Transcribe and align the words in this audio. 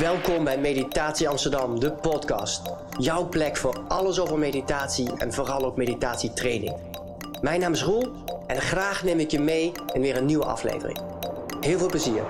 Welkom 0.00 0.44
bij 0.44 0.58
Meditatie 0.58 1.28
Amsterdam, 1.28 1.80
de 1.80 1.92
podcast. 1.92 2.62
Jouw 2.98 3.28
plek 3.28 3.56
voor 3.56 3.78
alles 3.88 4.20
over 4.20 4.38
meditatie 4.38 5.16
en 5.18 5.32
vooral 5.32 5.64
ook 5.64 5.76
meditatietraining. 5.76 6.76
Mijn 7.40 7.60
naam 7.60 7.72
is 7.72 7.82
Roel 7.82 8.24
en 8.46 8.60
graag 8.60 9.02
neem 9.02 9.18
ik 9.18 9.30
je 9.30 9.38
mee 9.38 9.72
in 9.92 10.00
weer 10.00 10.16
een 10.16 10.24
nieuwe 10.24 10.44
aflevering. 10.44 10.98
Heel 11.60 11.78
veel 11.78 11.88
plezier. 11.88 12.26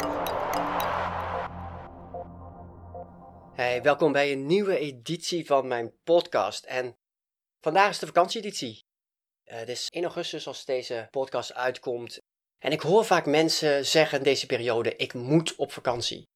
Hey, 3.55 3.83
welkom 3.83 4.13
bij 4.13 4.33
een 4.33 4.47
nieuwe 4.47 4.79
editie 4.79 5.47
van 5.47 5.67
mijn 5.67 5.93
podcast. 6.05 6.65
En 6.65 6.97
vandaag 7.61 7.91
is 7.91 7.99
de 7.99 8.07
vakantieeditie. 8.07 8.85
Uh, 9.45 9.57
het 9.57 9.69
is 9.69 9.89
1 9.89 10.05
augustus 10.05 10.47
als 10.47 10.65
deze 10.65 11.07
podcast 11.11 11.55
uitkomt. 11.55 12.19
En 12.59 12.73
ik 12.73 12.81
hoor 12.81 13.05
vaak 13.05 13.27
mensen 13.27 13.87
zeggen 13.87 14.19
in 14.19 14.25
deze 14.25 14.47
periode: 14.47 14.97
ik 14.97 15.15
moet 15.15 15.55
op 15.57 15.73
vakantie. 15.73 16.31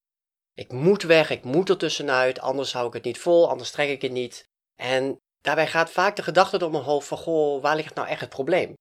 Ik 0.57 0.71
moet 0.71 1.03
weg, 1.03 1.29
ik 1.29 1.43
moet 1.43 1.69
er 1.69 1.77
tussenuit, 1.77 2.39
anders 2.39 2.73
hou 2.73 2.87
ik 2.87 2.93
het 2.93 3.03
niet 3.03 3.19
vol, 3.19 3.49
anders 3.49 3.71
trek 3.71 3.89
ik 3.89 4.01
het 4.01 4.11
niet. 4.11 4.49
En 4.75 5.19
daarbij 5.41 5.67
gaat 5.67 5.91
vaak 5.91 6.15
de 6.15 6.23
gedachte 6.23 6.57
door 6.57 6.71
mijn 6.71 6.83
hoofd 6.83 7.07
van, 7.07 7.17
goh, 7.17 7.61
waar 7.61 7.75
ligt 7.75 7.95
nou 7.95 8.07
echt 8.07 8.19
het 8.19 8.29
probleem? 8.29 8.73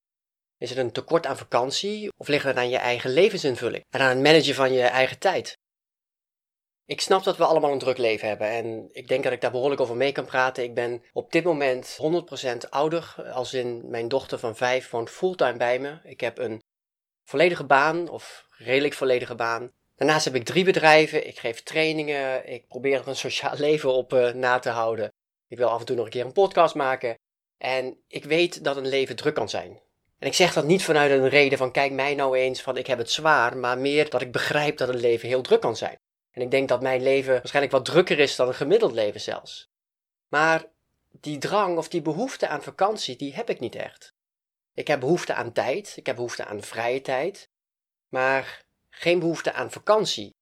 Is 0.58 0.68
het 0.68 0.78
een 0.78 0.92
tekort 0.92 1.26
aan 1.26 1.36
vakantie 1.36 2.12
of 2.16 2.28
ligt 2.28 2.44
het 2.44 2.56
aan 2.56 2.68
je 2.68 2.76
eigen 2.76 3.10
levensinvulling 3.10 3.84
en 3.88 4.00
aan 4.00 4.08
het 4.08 4.22
managen 4.22 4.54
van 4.54 4.72
je 4.72 4.82
eigen 4.82 5.18
tijd? 5.18 5.58
Ik 6.84 7.00
snap 7.00 7.24
dat 7.24 7.36
we 7.36 7.44
allemaal 7.44 7.72
een 7.72 7.78
druk 7.78 7.98
leven 7.98 8.28
hebben 8.28 8.48
en 8.48 8.88
ik 8.92 9.08
denk 9.08 9.24
dat 9.24 9.32
ik 9.32 9.40
daar 9.40 9.50
behoorlijk 9.50 9.80
over 9.80 9.96
mee 9.96 10.12
kan 10.12 10.24
praten. 10.24 10.64
Ik 10.64 10.74
ben 10.74 11.02
op 11.12 11.32
dit 11.32 11.44
moment 11.44 11.98
100% 12.66 12.68
ouder, 12.68 13.14
als 13.32 13.54
in 13.54 13.90
mijn 13.90 14.08
dochter 14.08 14.38
van 14.38 14.56
5 14.56 14.90
woont 14.90 15.10
fulltime 15.10 15.56
bij 15.56 15.78
me. 15.78 15.98
Ik 16.02 16.20
heb 16.20 16.38
een 16.38 16.62
volledige 17.24 17.64
baan, 17.64 18.08
of 18.08 18.46
redelijk 18.50 18.94
volledige 18.94 19.34
baan. 19.34 19.72
Daarnaast 19.96 20.24
heb 20.24 20.34
ik 20.34 20.44
drie 20.44 20.64
bedrijven, 20.64 21.26
ik 21.26 21.38
geef 21.38 21.62
trainingen, 21.62 22.52
ik 22.52 22.68
probeer 22.68 23.00
er 23.00 23.08
een 23.08 23.16
sociaal 23.16 23.56
leven 23.66 23.92
op 23.92 24.12
uh, 24.12 24.32
na 24.32 24.58
te 24.58 24.70
houden. 24.70 25.12
Ik 25.48 25.58
wil 25.58 25.68
af 25.68 25.80
en 25.80 25.86
toe 25.86 25.96
nog 25.96 26.04
een 26.04 26.10
keer 26.10 26.24
een 26.24 26.32
podcast 26.32 26.74
maken. 26.74 27.14
En 27.58 27.98
ik 28.08 28.24
weet 28.24 28.64
dat 28.64 28.76
een 28.76 28.88
leven 28.88 29.16
druk 29.16 29.34
kan 29.34 29.48
zijn. 29.48 29.80
En 30.18 30.26
ik 30.26 30.34
zeg 30.34 30.52
dat 30.52 30.64
niet 30.64 30.84
vanuit 30.84 31.10
een 31.10 31.28
reden 31.28 31.58
van 31.58 31.72
kijk 31.72 31.92
mij 31.92 32.14
nou 32.14 32.38
eens 32.38 32.62
van 32.62 32.76
ik 32.76 32.86
heb 32.86 32.98
het 32.98 33.10
zwaar, 33.10 33.56
maar 33.56 33.78
meer 33.78 34.10
dat 34.10 34.20
ik 34.20 34.32
begrijp 34.32 34.76
dat 34.76 34.88
een 34.88 35.00
leven 35.00 35.28
heel 35.28 35.42
druk 35.42 35.60
kan 35.60 35.76
zijn. 35.76 35.98
En 36.30 36.42
ik 36.42 36.50
denk 36.50 36.68
dat 36.68 36.82
mijn 36.82 37.02
leven 37.02 37.32
waarschijnlijk 37.32 37.74
wat 37.74 37.84
drukker 37.84 38.18
is 38.18 38.36
dan 38.36 38.48
een 38.48 38.54
gemiddeld 38.54 38.92
leven 38.92 39.20
zelfs. 39.20 39.70
Maar 40.28 40.64
die 41.10 41.38
drang 41.38 41.78
of 41.78 41.88
die 41.88 42.02
behoefte 42.02 42.48
aan 42.48 42.62
vakantie, 42.62 43.16
die 43.16 43.34
heb 43.34 43.50
ik 43.50 43.60
niet 43.60 43.74
echt. 43.74 44.14
Ik 44.74 44.88
heb 44.88 45.00
behoefte 45.00 45.34
aan 45.34 45.52
tijd, 45.52 45.92
ik 45.96 46.06
heb 46.06 46.16
behoefte 46.16 46.44
aan 46.44 46.62
vrije 46.62 47.00
tijd, 47.00 47.50
maar 48.08 48.65
geen 48.98 49.18
behoefte 49.18 49.52
aan 49.52 49.70
vakantie. 49.70 50.34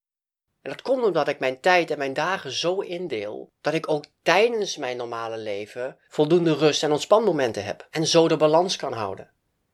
En 0.62 0.70
dat 0.70 0.83
komt 0.83 1.05
omdat 1.05 1.28
ik 1.28 1.38
mijn 1.38 1.60
tijd 1.60 1.91
en 1.91 1.98
mijn 1.98 2.12
dagen 2.12 2.50
zo 2.50 2.80
indeel 2.80 3.52
dat 3.61 3.74
ik 3.74 3.88
ook 3.88 4.05
tijdens 4.22 4.77
mijn 4.77 4.96
normale 4.96 5.38
leven 5.38 5.98
voldoende 6.08 6.55
rust 6.55 6.83
en 6.83 6.92
ontspanmomenten 6.92 7.64
heb 7.64 7.86
en 7.91 8.06
zo 8.06 8.28
de 8.28 8.36
balans 8.36 8.77
kan 8.77 8.92
houden. 8.92 9.30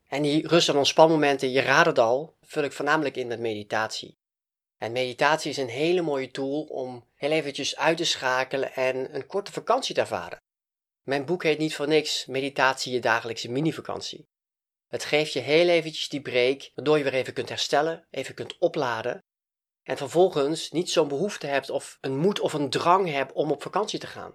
En 0.08 0.22
die 0.22 0.48
rust 0.48 0.68
en 0.68 0.76
ontspanmomenten, 0.76 1.50
je 1.50 1.60
raadt 1.60 1.86
het 1.86 1.98
al, 1.98 2.34
vul 2.42 2.62
ik 2.62 2.72
voornamelijk 2.72 3.16
in 3.16 3.26
met 3.26 3.40
meditatie. 3.40 4.16
En 4.78 4.92
meditatie 4.92 5.50
is 5.50 5.56
een 5.56 5.68
hele 5.68 6.00
mooie 6.00 6.30
tool 6.30 6.62
om 6.62 7.04
heel 7.14 7.30
eventjes 7.30 7.76
uit 7.76 7.96
te 7.96 8.04
schakelen 8.04 8.72
en 8.74 9.14
een 9.14 9.26
korte 9.26 9.52
vakantie 9.52 9.94
te 9.94 10.00
ervaren. 10.00 10.38
Mijn 11.02 11.24
boek 11.24 11.42
heet 11.42 11.58
niet 11.58 11.74
voor 11.74 11.88
niks 11.88 12.26
Meditatie 12.26 12.92
je 12.92 13.00
dagelijkse 13.00 13.50
mini-vakantie. 13.50 14.28
Het 14.90 15.04
geeft 15.04 15.32
je 15.32 15.40
heel 15.40 15.68
eventjes 15.68 16.08
die 16.08 16.20
break, 16.20 16.70
waardoor 16.74 16.98
je 16.98 17.04
weer 17.04 17.14
even 17.14 17.32
kunt 17.32 17.48
herstellen, 17.48 18.04
even 18.10 18.34
kunt 18.34 18.58
opladen. 18.58 19.22
En 19.82 19.96
vervolgens 19.96 20.70
niet 20.70 20.90
zo'n 20.90 21.08
behoefte 21.08 21.46
hebt 21.46 21.70
of 21.70 21.98
een 22.00 22.16
moed 22.16 22.40
of 22.40 22.52
een 22.52 22.70
drang 22.70 23.10
hebt 23.10 23.32
om 23.32 23.50
op 23.50 23.62
vakantie 23.62 23.98
te 23.98 24.06
gaan. 24.06 24.34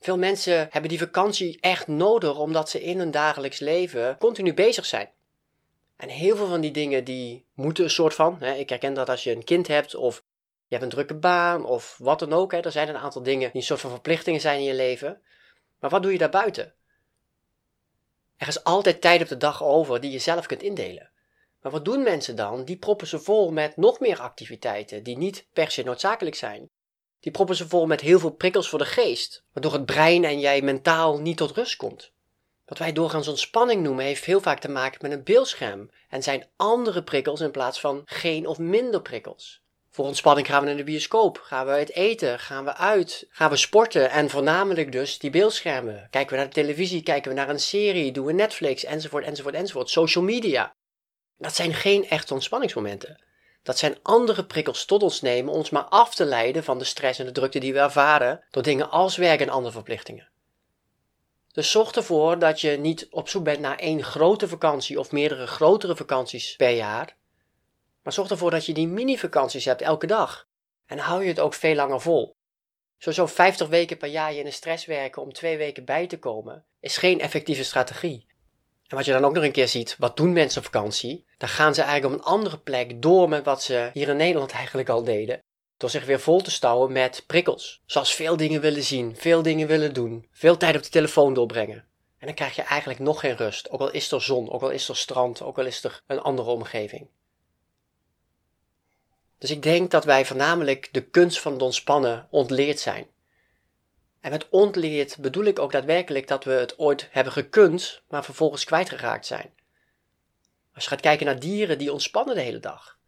Veel 0.00 0.18
mensen 0.18 0.68
hebben 0.70 0.90
die 0.90 0.98
vakantie 0.98 1.58
echt 1.60 1.86
nodig 1.86 2.38
omdat 2.38 2.70
ze 2.70 2.82
in 2.82 2.98
hun 2.98 3.10
dagelijks 3.10 3.58
leven 3.58 4.18
continu 4.18 4.54
bezig 4.54 4.86
zijn. 4.86 5.10
En 5.96 6.08
heel 6.08 6.36
veel 6.36 6.48
van 6.48 6.60
die 6.60 6.70
dingen 6.70 7.04
die 7.04 7.46
moeten 7.54 7.84
een 7.84 7.90
soort 7.90 8.14
van, 8.14 8.36
hè, 8.40 8.54
ik 8.54 8.68
herken 8.68 8.94
dat 8.94 9.08
als 9.08 9.24
je 9.24 9.32
een 9.32 9.44
kind 9.44 9.68
hebt 9.68 9.94
of 9.94 10.24
je 10.66 10.74
hebt 10.76 10.82
een 10.82 10.88
drukke 10.88 11.14
baan 11.14 11.64
of 11.64 11.96
wat 11.98 12.18
dan 12.18 12.32
ook, 12.32 12.52
hè, 12.52 12.60
er 12.60 12.72
zijn 12.72 12.88
een 12.88 12.96
aantal 12.96 13.22
dingen 13.22 13.50
die 13.50 13.60
een 13.60 13.66
soort 13.66 13.80
van 13.80 13.90
verplichtingen 13.90 14.40
zijn 14.40 14.58
in 14.58 14.64
je 14.64 14.74
leven. 14.74 15.20
Maar 15.78 15.90
wat 15.90 16.02
doe 16.02 16.12
je 16.12 16.18
daarbuiten? 16.18 16.74
Er 18.36 18.48
is 18.48 18.64
altijd 18.64 19.00
tijd 19.00 19.22
op 19.22 19.28
de 19.28 19.36
dag 19.36 19.62
over 19.62 20.00
die 20.00 20.10
je 20.10 20.18
zelf 20.18 20.46
kunt 20.46 20.62
indelen. 20.62 21.10
Maar 21.62 21.72
wat 21.72 21.84
doen 21.84 22.02
mensen 22.02 22.36
dan? 22.36 22.64
Die 22.64 22.76
proppen 22.76 23.06
ze 23.06 23.18
vol 23.18 23.52
met 23.52 23.76
nog 23.76 24.00
meer 24.00 24.20
activiteiten 24.20 25.02
die 25.02 25.16
niet 25.16 25.46
per 25.52 25.70
se 25.70 25.82
noodzakelijk 25.82 26.36
zijn. 26.36 26.70
Die 27.20 27.32
proppen 27.32 27.56
ze 27.56 27.68
vol 27.68 27.86
met 27.86 28.00
heel 28.00 28.18
veel 28.18 28.30
prikkels 28.30 28.68
voor 28.68 28.78
de 28.78 28.84
geest, 28.84 29.44
waardoor 29.52 29.72
het 29.72 29.86
brein 29.86 30.24
en 30.24 30.40
jij 30.40 30.62
mentaal 30.62 31.20
niet 31.20 31.36
tot 31.36 31.50
rust 31.50 31.76
komt. 31.76 32.12
Wat 32.64 32.78
wij 32.78 32.92
doorgaans 32.92 33.28
ontspanning 33.28 33.82
noemen, 33.82 34.04
heeft 34.04 34.24
heel 34.24 34.40
vaak 34.40 34.60
te 34.60 34.68
maken 34.68 34.98
met 35.02 35.12
een 35.12 35.24
beeldscherm 35.24 35.90
en 36.08 36.22
zijn 36.22 36.48
andere 36.56 37.02
prikkels 37.02 37.40
in 37.40 37.50
plaats 37.50 37.80
van 37.80 38.02
geen 38.04 38.46
of 38.46 38.58
minder 38.58 39.02
prikkels. 39.02 39.63
Voor 39.94 40.04
ontspanning 40.04 40.46
gaan 40.46 40.60
we 40.60 40.66
naar 40.66 40.76
de 40.76 40.84
bioscoop, 40.84 41.38
gaan 41.42 41.66
we 41.66 41.72
uit 41.72 41.92
eten, 41.92 42.38
gaan 42.38 42.64
we 42.64 42.74
uit, 42.74 43.26
gaan 43.28 43.50
we 43.50 43.56
sporten 43.56 44.10
en 44.10 44.30
voornamelijk 44.30 44.92
dus 44.92 45.18
die 45.18 45.30
beeldschermen. 45.30 46.06
Kijken 46.10 46.30
we 46.30 46.36
naar 46.36 46.46
de 46.46 46.60
televisie, 46.60 47.02
kijken 47.02 47.30
we 47.30 47.36
naar 47.36 47.48
een 47.48 47.60
serie, 47.60 48.12
doen 48.12 48.26
we 48.26 48.32
Netflix, 48.32 48.84
enzovoort, 48.84 49.24
enzovoort, 49.24 49.54
enzovoort. 49.54 49.90
Social 49.90 50.24
media. 50.24 50.74
Dat 51.38 51.54
zijn 51.54 51.74
geen 51.74 52.08
echte 52.08 52.34
ontspanningsmomenten. 52.34 53.22
Dat 53.62 53.78
zijn 53.78 53.98
andere 54.02 54.44
prikkels 54.44 54.84
tot 54.84 55.02
ons 55.02 55.20
nemen, 55.20 55.52
ons 55.52 55.70
maar 55.70 55.84
af 55.84 56.14
te 56.14 56.24
leiden 56.24 56.64
van 56.64 56.78
de 56.78 56.84
stress 56.84 57.18
en 57.18 57.26
de 57.26 57.32
drukte 57.32 57.58
die 57.58 57.72
we 57.72 57.78
ervaren 57.78 58.44
door 58.50 58.62
dingen 58.62 58.90
als 58.90 59.16
werk 59.16 59.40
en 59.40 59.48
andere 59.48 59.72
verplichtingen. 59.72 60.28
Dus 61.52 61.70
zorg 61.70 61.92
ervoor 61.92 62.38
dat 62.38 62.60
je 62.60 62.70
niet 62.70 63.06
op 63.10 63.28
zoek 63.28 63.44
bent 63.44 63.60
naar 63.60 63.78
één 63.78 64.02
grote 64.02 64.48
vakantie 64.48 64.98
of 64.98 65.12
meerdere 65.12 65.46
grotere 65.46 65.96
vakanties 65.96 66.56
per 66.56 66.70
jaar, 66.70 67.16
maar 68.04 68.12
zorg 68.12 68.30
ervoor 68.30 68.50
dat 68.50 68.66
je 68.66 68.74
die 68.74 68.88
mini-vakanties 68.88 69.64
hebt 69.64 69.82
elke 69.82 70.06
dag. 70.06 70.46
En 70.86 70.98
hou 70.98 71.22
je 71.22 71.28
het 71.28 71.40
ook 71.40 71.54
veel 71.54 71.74
langer 71.74 72.00
vol. 72.00 72.36
Zo 72.98 73.26
50 73.26 73.68
weken 73.68 73.96
per 73.96 74.08
jaar 74.08 74.32
je 74.32 74.38
in 74.38 74.44
de 74.44 74.50
stress 74.50 74.86
werken 74.86 75.22
om 75.22 75.32
twee 75.32 75.56
weken 75.56 75.84
bij 75.84 76.06
te 76.06 76.18
komen, 76.18 76.64
is 76.80 76.96
geen 76.96 77.20
effectieve 77.20 77.64
strategie. 77.64 78.26
En 78.86 78.96
wat 78.96 79.04
je 79.04 79.12
dan 79.12 79.24
ook 79.24 79.34
nog 79.34 79.44
een 79.44 79.52
keer 79.52 79.68
ziet, 79.68 79.96
wat 79.98 80.16
doen 80.16 80.32
mensen 80.32 80.58
op 80.58 80.64
vakantie? 80.64 81.26
Dan 81.38 81.48
gaan 81.48 81.74
ze 81.74 81.82
eigenlijk 81.82 82.14
op 82.14 82.20
een 82.20 82.32
andere 82.32 82.58
plek 82.58 83.02
door 83.02 83.28
met 83.28 83.44
wat 83.44 83.62
ze 83.62 83.90
hier 83.92 84.08
in 84.08 84.16
Nederland 84.16 84.52
eigenlijk 84.62 84.88
al 84.88 85.04
deden. 85.04 85.42
Door 85.76 85.90
zich 85.90 86.04
weer 86.04 86.20
vol 86.20 86.40
te 86.40 86.50
stouwen 86.50 86.92
met 86.92 87.24
prikkels. 87.26 87.82
Zoals 87.86 88.14
veel 88.14 88.36
dingen 88.36 88.60
willen 88.60 88.82
zien, 88.82 89.16
veel 89.16 89.42
dingen 89.42 89.66
willen 89.66 89.94
doen, 89.94 90.28
veel 90.30 90.56
tijd 90.56 90.76
op 90.76 90.82
de 90.82 90.88
telefoon 90.88 91.34
doorbrengen. 91.34 91.84
En 92.18 92.26
dan 92.26 92.34
krijg 92.34 92.56
je 92.56 92.62
eigenlijk 92.62 93.00
nog 93.00 93.20
geen 93.20 93.36
rust, 93.36 93.70
ook 93.70 93.80
al 93.80 93.90
is 93.90 94.12
er 94.12 94.22
zon, 94.22 94.50
ook 94.50 94.62
al 94.62 94.70
is 94.70 94.88
er 94.88 94.96
strand, 94.96 95.42
ook 95.42 95.58
al 95.58 95.66
is 95.66 95.84
er 95.84 96.02
een 96.06 96.20
andere 96.20 96.50
omgeving. 96.50 97.08
Dus 99.44 99.52
ik 99.52 99.62
denk 99.62 99.90
dat 99.90 100.04
wij 100.04 100.24
voornamelijk 100.24 100.88
de 100.92 101.00
kunst 101.02 101.40
van 101.40 101.52
het 101.52 101.62
ontspannen 101.62 102.26
ontleerd 102.30 102.80
zijn. 102.80 103.06
En 104.20 104.30
met 104.30 104.48
ontleerd 104.48 105.16
bedoel 105.18 105.44
ik 105.44 105.58
ook 105.58 105.72
daadwerkelijk 105.72 106.28
dat 106.28 106.44
we 106.44 106.50
het 106.50 106.78
ooit 106.78 107.08
hebben 107.10 107.32
gekund, 107.32 108.02
maar 108.08 108.24
vervolgens 108.24 108.64
kwijtgeraakt 108.64 109.26
zijn. 109.26 109.54
Als 110.74 110.84
je 110.84 110.90
gaat 110.90 111.00
kijken 111.00 111.26
naar 111.26 111.38
dieren 111.38 111.78
die 111.78 111.92
ontspannen 111.92 112.34
de 112.34 112.40
hele 112.40 112.60
dag. 112.60 112.98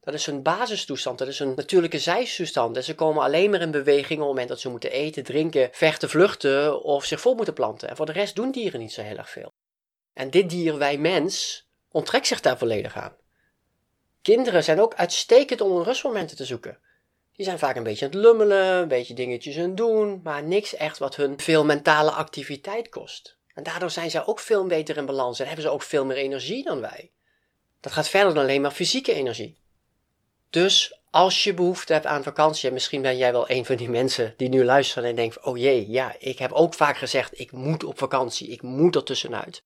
Dat 0.00 0.14
is 0.14 0.26
hun 0.26 0.42
basistoestand, 0.42 1.18
dat 1.18 1.28
is 1.28 1.38
een 1.38 1.54
natuurlijke 1.54 1.98
zijstoestand. 1.98 2.76
En 2.76 2.84
ze 2.84 2.94
komen 2.94 3.22
alleen 3.22 3.50
maar 3.50 3.60
in 3.60 3.70
beweging 3.70 4.20
op 4.20 4.26
het 4.26 4.28
moment 4.28 4.48
dat 4.48 4.60
ze 4.60 4.70
moeten 4.70 4.90
eten, 4.90 5.24
drinken, 5.24 5.68
vechten, 5.72 6.08
vluchten 6.08 6.82
of 6.82 7.04
zich 7.04 7.20
vol 7.20 7.34
moeten 7.34 7.54
planten. 7.54 7.88
En 7.88 7.96
voor 7.96 8.06
de 8.06 8.12
rest 8.12 8.34
doen 8.34 8.50
dieren 8.50 8.80
niet 8.80 8.92
zo 8.92 9.02
heel 9.02 9.16
erg 9.16 9.30
veel. 9.30 9.52
En 10.12 10.30
dit 10.30 10.50
dier, 10.50 10.78
wij 10.78 10.98
mens, 10.98 11.66
onttrekt 11.90 12.26
zich 12.26 12.40
daar 12.40 12.58
volledig 12.58 12.96
aan. 12.96 13.16
Kinderen 14.22 14.64
zijn 14.64 14.80
ook 14.80 14.94
uitstekend 14.94 15.60
om 15.60 15.82
rustmomenten 15.82 16.36
te 16.36 16.44
zoeken. 16.44 16.78
Die 17.32 17.44
zijn 17.44 17.58
vaak 17.58 17.76
een 17.76 17.82
beetje 17.82 18.04
aan 18.04 18.10
het 18.10 18.20
lummelen, 18.20 18.66
een 18.66 18.88
beetje 18.88 19.14
dingetjes 19.14 19.56
aan 19.56 19.62
het 19.62 19.76
doen, 19.76 20.20
maar 20.22 20.42
niks 20.42 20.74
echt 20.74 20.98
wat 20.98 21.16
hun 21.16 21.40
veel 21.40 21.64
mentale 21.64 22.10
activiteit 22.10 22.88
kost. 22.88 23.36
En 23.54 23.62
daardoor 23.62 23.90
zijn 23.90 24.10
zij 24.10 24.26
ook 24.26 24.40
veel 24.40 24.66
beter 24.66 24.96
in 24.96 25.06
balans 25.06 25.38
en 25.38 25.46
hebben 25.46 25.64
ze 25.64 25.70
ook 25.70 25.82
veel 25.82 26.04
meer 26.04 26.16
energie 26.16 26.64
dan 26.64 26.80
wij. 26.80 27.12
Dat 27.80 27.92
gaat 27.92 28.08
verder 28.08 28.34
dan 28.34 28.42
alleen 28.42 28.60
maar 28.60 28.70
fysieke 28.70 29.12
energie. 29.12 29.58
Dus 30.50 31.00
als 31.10 31.44
je 31.44 31.54
behoefte 31.54 31.92
hebt 31.92 32.06
aan 32.06 32.22
vakantie, 32.22 32.68
en 32.68 32.74
misschien 32.74 33.02
ben 33.02 33.16
jij 33.16 33.32
wel 33.32 33.50
een 33.50 33.64
van 33.64 33.76
die 33.76 33.90
mensen 33.90 34.34
die 34.36 34.48
nu 34.48 34.64
luisteren 34.64 35.08
en 35.08 35.16
denkt: 35.16 35.42
oh 35.44 35.56
jee, 35.56 35.90
ja, 35.90 36.14
ik 36.18 36.38
heb 36.38 36.52
ook 36.52 36.74
vaak 36.74 36.96
gezegd: 36.96 37.40
ik 37.40 37.52
moet 37.52 37.84
op 37.84 37.98
vakantie, 37.98 38.48
ik 38.48 38.62
moet 38.62 38.94
er 38.94 39.04
tussenuit. 39.04 39.62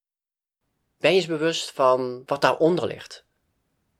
Ben 0.98 1.10
je 1.10 1.16
eens 1.16 1.26
bewust 1.26 1.70
van 1.70 2.22
wat 2.26 2.40
daaronder 2.40 2.86
ligt? 2.86 3.24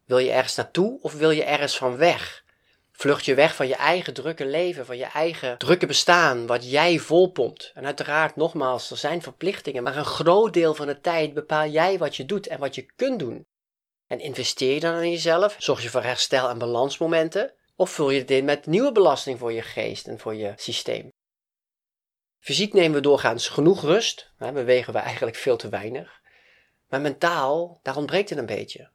Wil 0.04 0.18
je 0.18 0.30
ergens 0.30 0.54
naartoe 0.54 0.98
of 1.00 1.12
wil 1.12 1.30
je 1.30 1.44
ergens 1.44 1.76
van 1.76 1.96
weg? 1.96 2.44
Vlucht 2.92 3.24
je 3.24 3.34
weg 3.34 3.54
van 3.54 3.68
je 3.68 3.74
eigen 3.74 4.14
drukke 4.14 4.46
leven, 4.46 4.86
van 4.86 4.96
je 4.96 5.04
eigen 5.04 5.58
drukke 5.58 5.86
bestaan, 5.86 6.46
wat 6.46 6.70
jij 6.70 6.98
volpompt. 6.98 7.70
En 7.74 7.84
uiteraard, 7.84 8.36
nogmaals, 8.36 8.90
er 8.90 8.96
zijn 8.96 9.22
verplichtingen, 9.22 9.82
maar 9.82 9.96
een 9.96 10.04
groot 10.04 10.52
deel 10.52 10.74
van 10.74 10.86
de 10.86 11.00
tijd 11.00 11.34
bepaal 11.34 11.66
jij 11.66 11.98
wat 11.98 12.16
je 12.16 12.24
doet 12.24 12.46
en 12.46 12.58
wat 12.58 12.74
je 12.74 12.86
kunt 12.96 13.18
doen. 13.18 13.46
En 14.06 14.20
investeer 14.20 14.74
je 14.74 14.80
dan 14.80 15.02
in 15.02 15.10
jezelf, 15.10 15.56
zorg 15.58 15.82
je 15.82 15.88
voor 15.88 16.02
herstel 16.02 16.48
en 16.48 16.58
balansmomenten, 16.58 17.54
Of 17.76 17.90
vul 17.90 18.10
je 18.10 18.24
in 18.24 18.44
met 18.44 18.66
nieuwe 18.66 18.92
belasting 18.92 19.38
voor 19.38 19.52
je 19.52 19.62
geest 19.62 20.06
en 20.06 20.18
voor 20.18 20.34
je 20.34 20.52
systeem? 20.56 21.08
Fysiek 22.38 22.72
nemen 22.72 22.92
we 22.92 23.00
doorgaans 23.00 23.48
genoeg 23.48 23.82
rust, 23.82 24.32
hè, 24.36 24.52
bewegen 24.52 24.92
we 24.92 24.98
eigenlijk 24.98 25.36
veel 25.36 25.56
te 25.56 25.68
weinig. 25.68 26.20
Maar 26.88 27.00
mentaal, 27.00 27.78
daar 27.82 27.96
ontbreekt 27.96 28.30
het 28.30 28.38
een 28.38 28.46
beetje. 28.46 28.90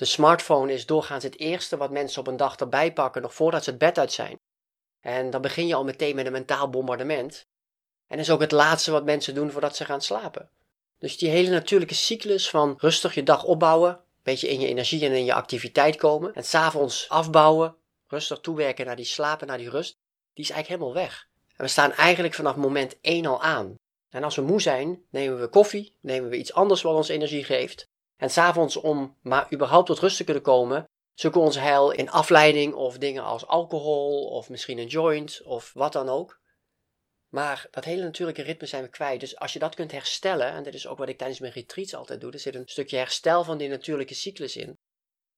De 0.00 0.06
smartphone 0.06 0.72
is 0.72 0.86
doorgaans 0.86 1.22
het 1.24 1.38
eerste 1.38 1.76
wat 1.76 1.90
mensen 1.90 2.20
op 2.20 2.26
een 2.26 2.36
dag 2.36 2.56
erbij 2.56 2.92
pakken, 2.92 3.22
nog 3.22 3.34
voordat 3.34 3.64
ze 3.64 3.70
het 3.70 3.78
bed 3.78 3.98
uit 3.98 4.12
zijn. 4.12 4.38
En 5.00 5.30
dan 5.30 5.40
begin 5.40 5.66
je 5.66 5.74
al 5.74 5.84
meteen 5.84 6.14
met 6.14 6.26
een 6.26 6.32
mentaal 6.32 6.70
bombardement. 6.70 7.46
En 8.06 8.18
is 8.18 8.30
ook 8.30 8.40
het 8.40 8.52
laatste 8.52 8.90
wat 8.90 9.04
mensen 9.04 9.34
doen 9.34 9.50
voordat 9.50 9.76
ze 9.76 9.84
gaan 9.84 10.00
slapen. 10.00 10.50
Dus 10.98 11.18
die 11.18 11.28
hele 11.28 11.50
natuurlijke 11.50 11.94
cyclus 11.94 12.50
van 12.50 12.74
rustig 12.78 13.14
je 13.14 13.22
dag 13.22 13.44
opbouwen, 13.44 13.90
een 13.90 14.00
beetje 14.22 14.48
in 14.48 14.60
je 14.60 14.66
energie 14.66 15.04
en 15.04 15.12
in 15.12 15.24
je 15.24 15.34
activiteit 15.34 15.96
komen, 15.96 16.34
en 16.34 16.44
s'avonds 16.44 17.08
afbouwen, 17.08 17.76
rustig 18.06 18.40
toewerken 18.40 18.86
naar 18.86 18.96
die 18.96 19.04
slapen, 19.04 19.46
naar 19.46 19.58
die 19.58 19.70
rust, 19.70 19.96
die 20.34 20.44
is 20.44 20.50
eigenlijk 20.50 20.80
helemaal 20.80 21.02
weg. 21.04 21.28
En 21.56 21.64
we 21.64 21.70
staan 21.70 21.92
eigenlijk 21.92 22.34
vanaf 22.34 22.56
moment 22.56 23.00
1 23.00 23.26
al 23.26 23.42
aan. 23.42 23.74
En 24.10 24.24
als 24.24 24.36
we 24.36 24.42
moe 24.42 24.60
zijn, 24.60 25.02
nemen 25.10 25.40
we 25.40 25.48
koffie, 25.48 25.96
nemen 26.00 26.30
we 26.30 26.36
iets 26.36 26.52
anders 26.52 26.82
wat 26.82 26.94
ons 26.94 27.08
energie 27.08 27.44
geeft. 27.44 27.88
En 28.20 28.30
s'avonds, 28.30 28.76
om 28.76 29.16
maar 29.22 29.52
überhaupt 29.52 29.86
tot 29.86 29.98
rust 29.98 30.16
te 30.16 30.24
kunnen 30.24 30.42
komen, 30.42 30.88
zoeken 31.14 31.40
we 31.40 31.46
ons 31.46 31.56
heil 31.56 31.90
in 31.90 32.10
afleiding 32.10 32.74
of 32.74 32.98
dingen 32.98 33.22
als 33.22 33.46
alcohol 33.46 34.28
of 34.28 34.48
misschien 34.48 34.78
een 34.78 34.86
joint 34.86 35.42
of 35.44 35.70
wat 35.74 35.92
dan 35.92 36.08
ook. 36.08 36.40
Maar 37.28 37.66
dat 37.70 37.84
hele 37.84 38.02
natuurlijke 38.02 38.42
ritme 38.42 38.66
zijn 38.66 38.82
we 38.82 38.88
kwijt. 38.88 39.20
Dus 39.20 39.38
als 39.38 39.52
je 39.52 39.58
dat 39.58 39.74
kunt 39.74 39.92
herstellen, 39.92 40.52
en 40.52 40.62
dat 40.62 40.74
is 40.74 40.86
ook 40.86 40.98
wat 40.98 41.08
ik 41.08 41.18
tijdens 41.18 41.40
mijn 41.40 41.52
retreats 41.52 41.94
altijd 41.94 42.20
doe, 42.20 42.32
er 42.32 42.38
zit 42.38 42.54
een 42.54 42.62
stukje 42.66 42.96
herstel 42.96 43.44
van 43.44 43.58
die 43.58 43.68
natuurlijke 43.68 44.14
cyclus 44.14 44.56
in. 44.56 44.78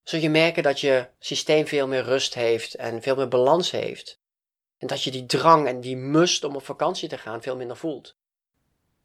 Zul 0.02 0.20
je 0.20 0.31
merken 0.31 0.62
dat 0.62 0.81
je 0.81 1.08
systeem 1.19 1.67
veel 1.67 1.87
meer 1.87 2.02
rust 2.02 2.34
heeft 2.34 2.75
en 2.75 3.02
veel 3.02 3.17
meer 3.17 3.29
balans 3.29 3.70
heeft. 3.70 4.19
En 4.79 4.87
dat 4.87 5.02
je 5.02 5.11
die 5.11 5.26
drang 5.26 5.67
en 5.67 5.81
die 5.81 5.96
must 5.96 6.44
om 6.44 6.56
op 6.56 6.64
vakantie 6.64 7.08
te 7.08 7.19
gaan 7.19 7.43
veel 7.43 7.56
minder 7.56 7.76
voelt. 7.76 8.17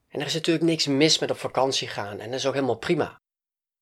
En 0.08 0.20
er 0.20 0.26
is 0.26 0.34
natuurlijk 0.34 0.66
niks 0.66 0.88
mis 0.88 1.20
met 1.20 1.32
op 1.32 1.38
vakantie 1.38 1.88
gaan 1.88 2.20
en 2.20 2.30
dat 2.30 2.40
is 2.40 2.46
ook 2.46 2.54
helemaal 2.54 2.78
prima. 2.78 3.22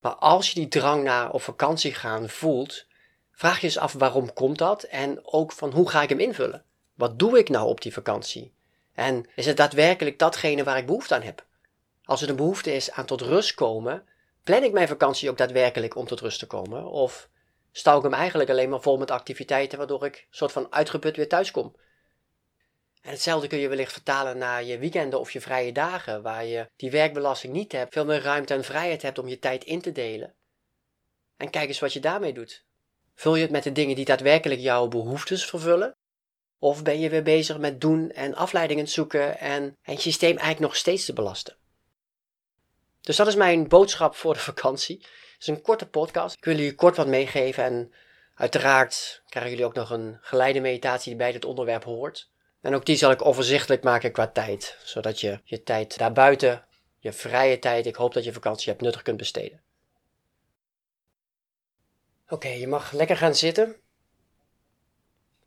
Maar 0.06 0.16
als 0.16 0.50
je 0.50 0.60
die 0.60 0.68
drang 0.68 1.04
naar 1.04 1.31
op 1.31 1.42
vakantie 1.42 1.94
gaan 1.94 2.30
voelt, 2.30 2.86
vraag 3.31 3.60
je 3.60 3.66
eens 3.66 3.78
af 3.78 3.94
waarom 3.94 4.34
komt 4.34 4.57
dat 4.57 4.84
en 4.84 5.19
ook 5.24 5.52
van 5.52 5.72
hoe 5.72 5.90
ga 5.90 6.02
ik 6.02 6.10
hem 6.10 6.19
invullen? 6.19 6.63
Wat 6.94 7.19
doe 7.19 7.38
ik 7.38 7.50
nou 7.50 7.68
op 7.68 7.81
die 7.81 7.94
vakantie? 7.94 8.54
En 8.94 9.25
is 9.36 9.46
het 9.46 9.57
daadwerkelijk 9.57 10.19
datgene 10.19 10.63
waar 10.63 10.78
ik 10.78 10.86
behoefte 10.86 11.16
aan 11.16 11.22
heb? 11.22 11.46
Als 12.04 12.22
het 12.22 12.30
een 12.30 12.36
behoefte 12.36 12.74
is 12.74 12.92
aan 12.92 13.06
tot 13.06 13.22
rust 13.22 13.54
komen, 13.54 14.04
plan 14.44 14.63
ik 14.63 14.72
mijn 14.72 14.88
vakantie 14.88 15.30
ook 15.30 15.38
daadwerkelijk 15.38 15.96
om 15.96 16.07
tot 16.07 16.19
rust 16.19 16.40
te 16.40 16.48
komen? 16.48 16.86
Of 16.86 17.30
stouw 17.72 17.98
ik 17.98 18.04
hem 18.04 18.13
eigenlijk 18.13 18.50
alleen 18.50 18.69
maar 18.69 18.81
vol 18.81 18.98
met 18.98 19.12
activiteiten 19.12 19.78
waardoor 19.78 20.06
ik 20.06 20.28
soort 20.30 20.52
van 20.52 20.68
uitgeput 20.69 21.16
weer 21.16 21.30
thuis 21.30 21.52
kom? 21.52 21.75
En 23.06 23.12
hetzelfde 23.12 23.48
kun 23.48 23.60
je 23.60 23.68
wellicht 23.68 23.92
vertalen 23.92 24.38
naar 24.38 24.63
je 24.63 24.78
weekenden 24.78 25.19
of 25.19 25.31
je 25.31 25.42
vrije 25.42 25.72
dagen, 25.72 26.22
waar 26.22 26.46
je 26.46 26.69
die 26.75 26.92
werkbelasting 26.92 27.54
niet 27.54 27.72
hebt, 27.72 27.94
veel 27.94 28.06
meer 28.06 28.22
ruimte 28.22 28.54
en 28.54 28.63
vrijheid 28.63 29.02
hebt 29.02 29.18
om 29.18 29.28
je 29.28 29.40
tijd 29.40 29.63
in 29.63 29.81
te 29.81 29.92
delen. 29.92 30.34
En 31.38 31.50
kijk 31.50 31.68
eens 31.68 31.80
wat 31.80 31.94
je 31.94 32.00
daarmee 32.00 32.34
doet. 32.34 32.63
Vul 33.16 33.36
je 33.36 33.42
het 33.42 33.52
met 33.52 33.63
de 33.63 33.72
dingen 33.72 33.96
die 33.96 34.06
daadwerkelijk 34.06 34.62
jouw 34.62 34.88
behoeftes 34.88 35.46
vervullen? 35.46 35.96
Of 36.60 36.84
ben 36.84 37.00
je 37.00 37.10
weer 37.10 37.24
bezig 37.24 37.57
met 37.57 37.81
doen 37.81 38.12
en 38.12 38.36
afleidingen 38.36 38.88
zoeken 38.88 39.40
en 39.40 39.78
het 39.81 40.02
systeem 40.02 40.38
eigenlijk 40.38 40.60
nog 40.60 40.75
steeds 40.75 41.06
te 41.06 41.13
belasten? 41.13 41.56
Dus 43.02 43.16
dat 43.16 43.28
is 43.28 43.36
mijn 43.36 43.68
boodschap 43.68 44.16
voor 44.16 44.34
de 44.34 44.40
vakantie. 44.40 44.98
Het 44.98 45.36
is 45.40 45.48
een 45.48 45.62
korte 45.62 45.88
podcast. 45.88 46.36
Ik 46.36 46.46
wil 46.46 46.56
jullie 46.56 46.75
kort 46.75 46.96
wat 46.96 47.07
meegeven 47.07 47.63
en 47.63 47.94
uiteraard 48.36 49.22
krijgen 49.30 49.52
jullie 49.52 49.66
ook 49.66 49.75
nog 49.75 49.90
een 49.90 50.18
geleide 50.22 50.60
meditatie 50.60 51.10
die 51.10 51.19
bij 51.19 51.31
dit 51.31 51.46
onderwerp 51.46 51.84
hoort. 51.84 52.34
En 52.66 52.76
ook 52.76 52.86
die 52.86 52.96
zal 52.96 53.12
ik 53.12 53.26
overzichtelijk 53.26 53.84
maken 53.84 54.12
qua 54.12 54.28
tijd, 54.28 54.78
zodat 54.84 55.20
je 55.20 55.40
je 55.44 55.64
tijd 55.64 55.98
daarbuiten, 55.98 56.66
je 57.00 57.14
vrije 57.14 57.60
tijd, 57.60 57.86
ik 57.86 57.96
hoop 57.96 58.14
dat 58.14 58.24
je 58.24 58.34
vakantie 58.34 58.70
hebt, 58.70 58.82
nuttig 58.82 59.02
kunt 59.02 59.18
besteden. 59.18 59.64
Oké, 62.30 62.48
je 62.48 62.68
mag 62.68 62.92
lekker 62.92 63.18
gaan 63.18 63.36
zitten. 63.36 63.76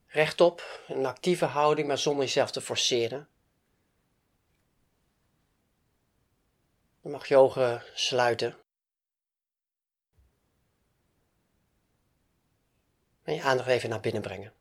Rechtop, 0.06 0.84
een 0.88 1.06
actieve 1.06 1.44
houding, 1.44 1.88
maar 1.88 1.98
zonder 1.98 2.24
jezelf 2.24 2.50
te 2.50 2.60
forceren. 2.60 3.28
Je 7.00 7.08
mag 7.08 7.26
je 7.28 7.36
ogen 7.36 7.82
sluiten. 7.94 8.56
En 13.22 13.34
je 13.34 13.42
aandacht 13.42 13.68
even 13.68 13.88
naar 13.88 14.00
binnen 14.00 14.22
brengen. 14.22 14.57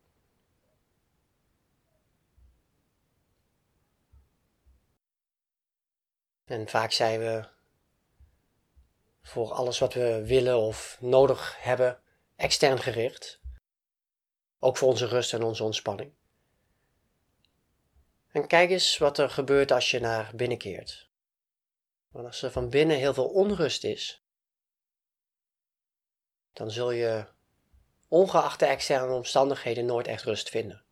En 6.48 6.68
vaak 6.68 6.92
zijn 6.92 7.18
we 7.18 7.48
voor 9.22 9.52
alles 9.52 9.78
wat 9.78 9.94
we 9.94 10.24
willen 10.26 10.58
of 10.58 10.96
nodig 11.00 11.56
hebben 11.62 12.00
extern 12.36 12.78
gericht. 12.78 13.40
Ook 14.58 14.76
voor 14.76 14.88
onze 14.88 15.06
rust 15.06 15.32
en 15.32 15.42
onze 15.42 15.64
ontspanning. 15.64 16.12
En 18.32 18.46
kijk 18.46 18.70
eens 18.70 18.98
wat 18.98 19.18
er 19.18 19.30
gebeurt 19.30 19.70
als 19.70 19.90
je 19.90 20.00
naar 20.00 20.32
binnen 20.34 20.58
keert. 20.58 21.08
Want 22.10 22.26
als 22.26 22.42
er 22.42 22.50
van 22.50 22.70
binnen 22.70 22.96
heel 22.96 23.14
veel 23.14 23.28
onrust 23.28 23.84
is, 23.84 24.22
dan 26.52 26.70
zul 26.70 26.90
je 26.90 27.26
ongeacht 28.08 28.58
de 28.58 28.66
externe 28.66 29.14
omstandigheden 29.14 29.84
nooit 29.84 30.06
echt 30.06 30.24
rust 30.24 30.48
vinden. 30.48 30.84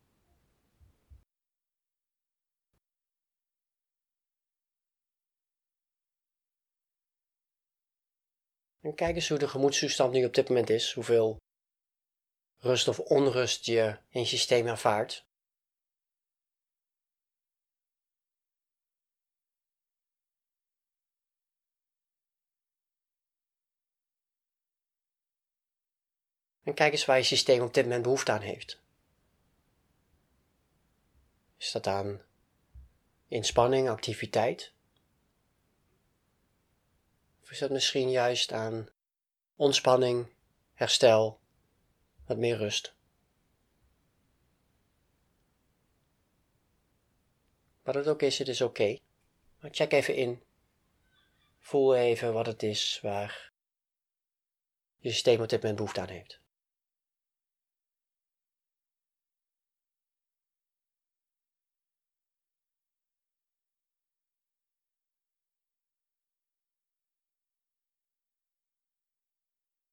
En 8.86 8.94
kijk 8.94 9.14
eens 9.14 9.28
hoe 9.28 9.38
de 9.38 9.48
gemoedstoestand 9.48 10.12
nu 10.12 10.24
op 10.24 10.34
dit 10.34 10.48
moment 10.48 10.70
is, 10.70 10.92
hoeveel 10.92 11.36
rust 12.58 12.88
of 12.88 12.98
onrust 12.98 13.64
je 13.64 13.98
in 14.08 14.20
je 14.20 14.26
systeem 14.26 14.66
ervaart. 14.66 15.26
En 26.62 26.74
kijk 26.74 26.92
eens 26.92 27.04
waar 27.04 27.16
je 27.16 27.22
systeem 27.22 27.62
op 27.62 27.74
dit 27.74 27.84
moment 27.84 28.02
behoefte 28.02 28.32
aan 28.32 28.40
heeft. 28.40 28.82
Is 31.56 31.72
dat 31.72 31.86
aan 31.86 32.22
inspanning, 33.28 33.88
activiteit? 33.88 34.75
Of 37.46 37.52
is 37.52 37.58
dat 37.58 37.70
misschien 37.70 38.10
juist 38.10 38.52
aan 38.52 38.88
ontspanning, 39.56 40.32
herstel, 40.74 41.40
wat 42.26 42.36
meer 42.36 42.56
rust? 42.56 42.94
Wat 47.82 47.94
het 47.94 48.08
ook 48.08 48.22
is, 48.22 48.38
het 48.38 48.48
is 48.48 48.60
oké. 48.60 48.98
Maar 49.60 49.70
check 49.74 49.92
even 49.92 50.14
in. 50.14 50.42
Voel 51.58 51.96
even 51.96 52.32
wat 52.32 52.46
het 52.46 52.62
is 52.62 52.98
waar 53.02 53.52
je 54.98 55.10
systeem 55.10 55.40
op 55.40 55.48
dit 55.48 55.58
moment 55.58 55.76
behoefte 55.76 56.00
aan 56.00 56.08
heeft. 56.08 56.40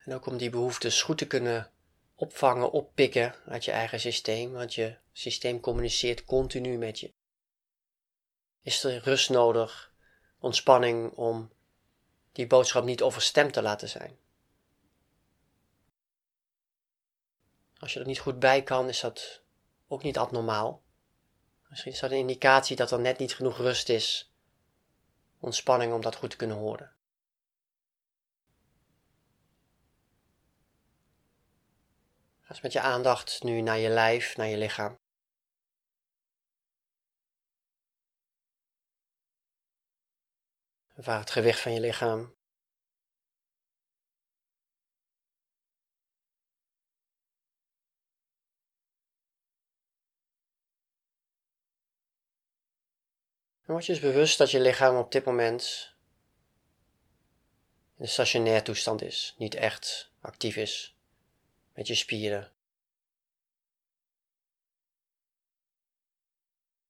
En 0.05 0.13
ook 0.13 0.25
om 0.25 0.37
die 0.37 0.49
behoeftes 0.49 1.01
goed 1.01 1.17
te 1.17 1.27
kunnen 1.27 1.71
opvangen, 2.15 2.71
oppikken 2.71 3.35
uit 3.45 3.65
je 3.65 3.71
eigen 3.71 3.99
systeem, 3.99 4.51
want 4.51 4.73
je 4.73 4.97
systeem 5.11 5.59
communiceert 5.59 6.25
continu 6.25 6.77
met 6.77 6.99
je. 6.99 7.13
Is 8.61 8.83
er 8.83 9.01
rust 9.03 9.29
nodig, 9.29 9.93
ontspanning 10.39 11.11
om 11.11 11.51
die 12.31 12.47
boodschap 12.47 12.83
niet 12.83 13.01
overstemd 13.01 13.53
te 13.53 13.61
laten 13.61 13.89
zijn? 13.89 14.17
Als 17.77 17.93
je 17.93 17.99
er 17.99 18.05
niet 18.05 18.19
goed 18.19 18.39
bij 18.39 18.63
kan, 18.63 18.87
is 18.87 18.99
dat 18.99 19.41
ook 19.87 20.03
niet 20.03 20.17
abnormaal. 20.17 20.83
Misschien 21.69 21.91
is 21.91 21.99
dat 21.99 22.11
een 22.11 22.17
indicatie 22.17 22.75
dat 22.75 22.91
er 22.91 22.99
net 22.99 23.17
niet 23.17 23.35
genoeg 23.35 23.57
rust 23.57 23.89
is, 23.89 24.33
ontspanning 25.39 25.93
om 25.93 26.01
dat 26.01 26.15
goed 26.15 26.29
te 26.29 26.35
kunnen 26.35 26.57
horen. 26.57 26.91
Dus 32.53 32.61
met 32.61 32.73
je 32.73 32.81
aandacht 32.81 33.43
nu 33.43 33.61
naar 33.61 33.77
je 33.77 33.89
lijf, 33.89 34.37
naar 34.37 34.47
je 34.47 34.57
lichaam. 34.57 34.99
Waar 40.95 41.19
het 41.19 41.31
gewicht 41.31 41.59
van 41.59 41.73
je 41.73 41.79
lichaam. 41.79 42.35
En 53.65 53.73
word 53.73 53.85
je 53.85 53.91
dus 53.91 54.01
bewust 54.01 54.37
dat 54.37 54.51
je 54.51 54.59
lichaam 54.59 54.97
op 54.97 55.11
dit 55.11 55.25
moment 55.25 55.95
in 57.95 58.03
een 58.03 58.07
stationair 58.07 58.63
toestand 58.63 59.01
is, 59.01 59.35
niet 59.37 59.55
echt 59.55 60.11
actief 60.21 60.55
is 60.55 60.92
met 61.73 61.87
je 61.87 61.95
spieren. 61.95 62.51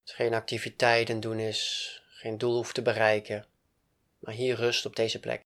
Dat 0.03 0.15
geen 0.15 0.33
activiteiten 0.33 1.19
doen 1.19 1.39
is, 1.39 2.01
geen 2.07 2.37
doel 2.37 2.55
hoeft 2.55 2.75
te 2.75 2.81
bereiken, 2.81 3.47
maar 4.19 4.33
hier 4.33 4.55
rust 4.55 4.85
op 4.85 4.95
deze 4.95 5.19
plek. 5.19 5.41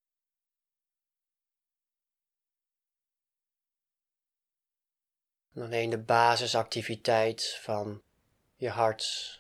En 5.53 5.61
alleen 5.63 5.89
de 5.89 5.97
basisactiviteit 5.97 7.59
van 7.61 8.03
je 8.55 8.69
hart, 8.69 9.37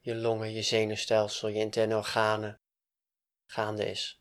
je 0.00 0.14
longen, 0.14 0.52
je 0.52 0.62
zenuwstelsel, 0.62 1.48
je 1.48 1.58
interne 1.58 1.96
organen 1.96 2.60
gaande 3.46 3.90
is. 3.90 4.20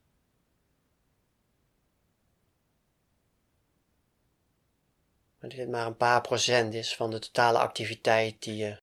Maar 5.48 5.56
dit 5.56 5.70
maar 5.70 5.86
een 5.86 5.98
paar 5.98 6.22
procent 6.22 6.74
is 6.74 6.96
van 6.96 7.12
de 7.12 7.20
totale 7.20 7.58
activiteit 7.58 8.42
die 8.42 8.56
je 8.56 8.82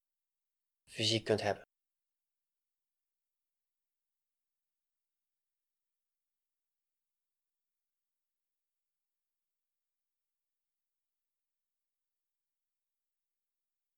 fysiek 0.86 1.24
kunt 1.24 1.42
hebben. 1.42 1.68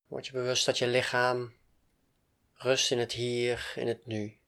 Word 0.07 0.27
je 0.27 0.33
bewust 0.33 0.67
dat 0.67 0.79
je 0.79 0.87
lichaam 0.87 1.55
rust 2.55 2.91
in 2.91 2.99
het 2.99 3.13
hier, 3.13 3.73
in 3.77 3.87
het 3.87 4.07
nu. 4.07 4.39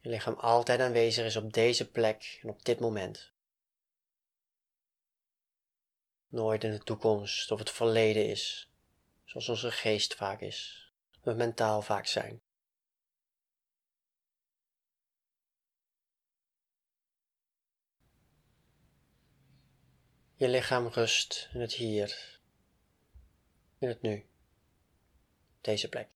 Je 0.00 0.08
lichaam 0.08 0.34
altijd 0.34 0.80
aanwezig 0.80 1.24
is 1.24 1.36
op 1.36 1.52
deze 1.52 1.90
plek 1.90 2.38
en 2.42 2.48
op 2.48 2.64
dit 2.64 2.80
moment. 2.80 3.31
Nooit 6.32 6.64
in 6.64 6.70
de 6.70 6.78
toekomst 6.78 7.50
of 7.50 7.58
het 7.58 7.70
verleden 7.70 8.28
is, 8.28 8.70
zoals 9.24 9.48
onze 9.48 9.70
geest 9.70 10.14
vaak 10.14 10.40
is, 10.40 10.90
we 11.22 11.32
mentaal 11.32 11.82
vaak 11.82 12.06
zijn. 12.06 12.42
Je 20.34 20.48
lichaam 20.48 20.86
rust 20.86 21.48
in 21.52 21.60
het 21.60 21.72
hier, 21.72 22.40
in 23.78 23.88
het 23.88 24.02
nu, 24.02 24.26
deze 25.60 25.88
plek. 25.88 26.08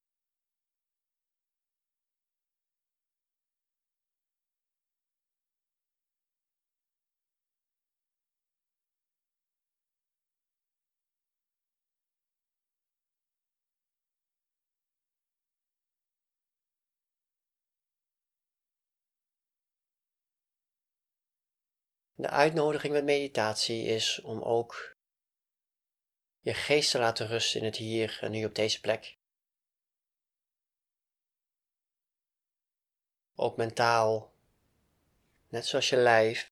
De 22.19 22.29
uitnodiging 22.29 22.93
met 22.93 23.03
meditatie 23.03 23.83
is 23.83 24.21
om 24.21 24.41
ook 24.41 24.95
je 26.39 26.53
geest 26.53 26.91
te 26.91 26.99
laten 26.99 27.27
rusten 27.27 27.59
in 27.59 27.65
het 27.65 27.75
hier 27.75 28.17
en 28.21 28.31
nu 28.31 28.45
op 28.45 28.55
deze 28.55 28.79
plek. 28.79 29.17
Ook 33.35 33.57
mentaal, 33.57 34.33
net 35.47 35.65
zoals 35.65 35.89
je 35.89 35.97
lijf, 35.97 36.51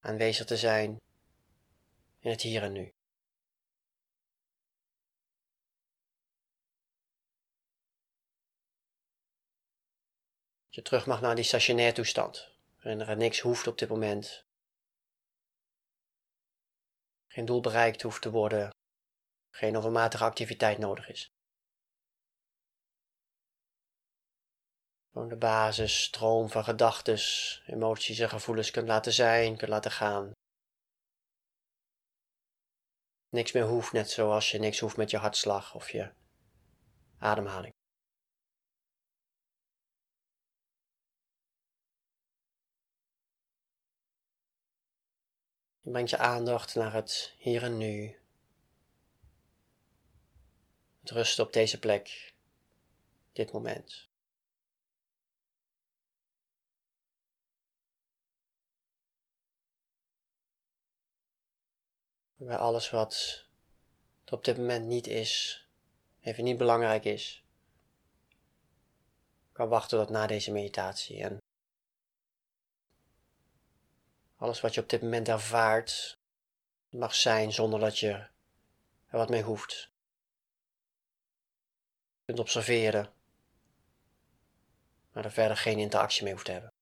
aanwezig 0.00 0.46
te 0.46 0.56
zijn 0.56 1.00
in 2.18 2.30
het 2.30 2.42
hier 2.42 2.62
en 2.62 2.72
nu. 2.72 2.92
je 10.68 10.82
terug 10.82 11.06
mag 11.06 11.20
naar 11.20 11.34
die 11.34 11.44
stationair 11.44 11.94
toestand 11.94 12.51
waarin 12.82 13.00
er 13.00 13.16
niks 13.16 13.40
hoeft 13.40 13.66
op 13.66 13.78
dit 13.78 13.88
moment. 13.88 14.44
Geen 17.26 17.44
doel 17.44 17.60
bereikt 17.60 18.02
hoeft 18.02 18.22
te 18.22 18.30
worden, 18.30 18.70
geen 19.54 19.76
overmatige 19.76 20.24
activiteit 20.24 20.78
nodig 20.78 21.08
is. 21.08 21.28
Gewoon 25.12 25.28
de 25.28 25.36
basis, 25.36 26.02
stroom 26.02 26.48
van 26.48 26.64
gedachten, 26.64 27.18
emoties 27.66 28.18
en 28.18 28.28
gevoelens 28.28 28.70
kunt 28.70 28.88
laten 28.88 29.12
zijn, 29.12 29.56
kunt 29.56 29.70
laten 29.70 29.90
gaan. 29.90 30.32
Niks 33.28 33.52
meer 33.52 33.66
hoeft, 33.66 33.92
net 33.92 34.10
zoals 34.10 34.50
je 34.50 34.58
niks 34.58 34.80
hoeft 34.80 34.96
met 34.96 35.10
je 35.10 35.16
hartslag 35.16 35.74
of 35.74 35.90
je 35.90 36.14
ademhaling. 37.18 37.72
Je 45.82 45.90
brengt 45.90 46.10
je 46.10 46.18
aandacht 46.18 46.74
naar 46.74 46.92
het 46.92 47.34
hier 47.38 47.62
en 47.62 47.76
nu. 47.76 48.18
Het 51.00 51.10
rusten 51.10 51.44
op 51.44 51.52
deze 51.52 51.78
plek, 51.78 52.34
dit 53.32 53.52
moment. 53.52 54.08
Bij 62.36 62.56
alles 62.56 62.90
wat 62.90 63.44
er 64.24 64.32
op 64.32 64.44
dit 64.44 64.56
moment 64.56 64.86
niet 64.86 65.06
is, 65.06 65.66
even 66.20 66.44
niet 66.44 66.56
belangrijk 66.56 67.04
is, 67.04 67.44
kan 69.52 69.68
wachten 69.68 69.98
tot 69.98 70.10
na 70.10 70.26
deze 70.26 70.52
meditatie 70.52 71.22
en 71.22 71.40
Alles 74.42 74.60
wat 74.60 74.74
je 74.74 74.80
op 74.80 74.88
dit 74.88 75.02
moment 75.02 75.28
ervaart, 75.28 76.18
mag 76.88 77.14
zijn 77.14 77.52
zonder 77.52 77.80
dat 77.80 77.98
je 77.98 78.10
er 78.10 78.30
wat 79.10 79.28
mee 79.28 79.42
hoeft. 79.42 79.90
Je 82.18 82.24
kunt 82.24 82.38
observeren, 82.38 83.12
maar 85.12 85.24
er 85.24 85.32
verder 85.32 85.56
geen 85.56 85.78
interactie 85.78 86.22
mee 86.22 86.32
hoeft 86.32 86.44
te 86.44 86.52
hebben. 86.52 86.72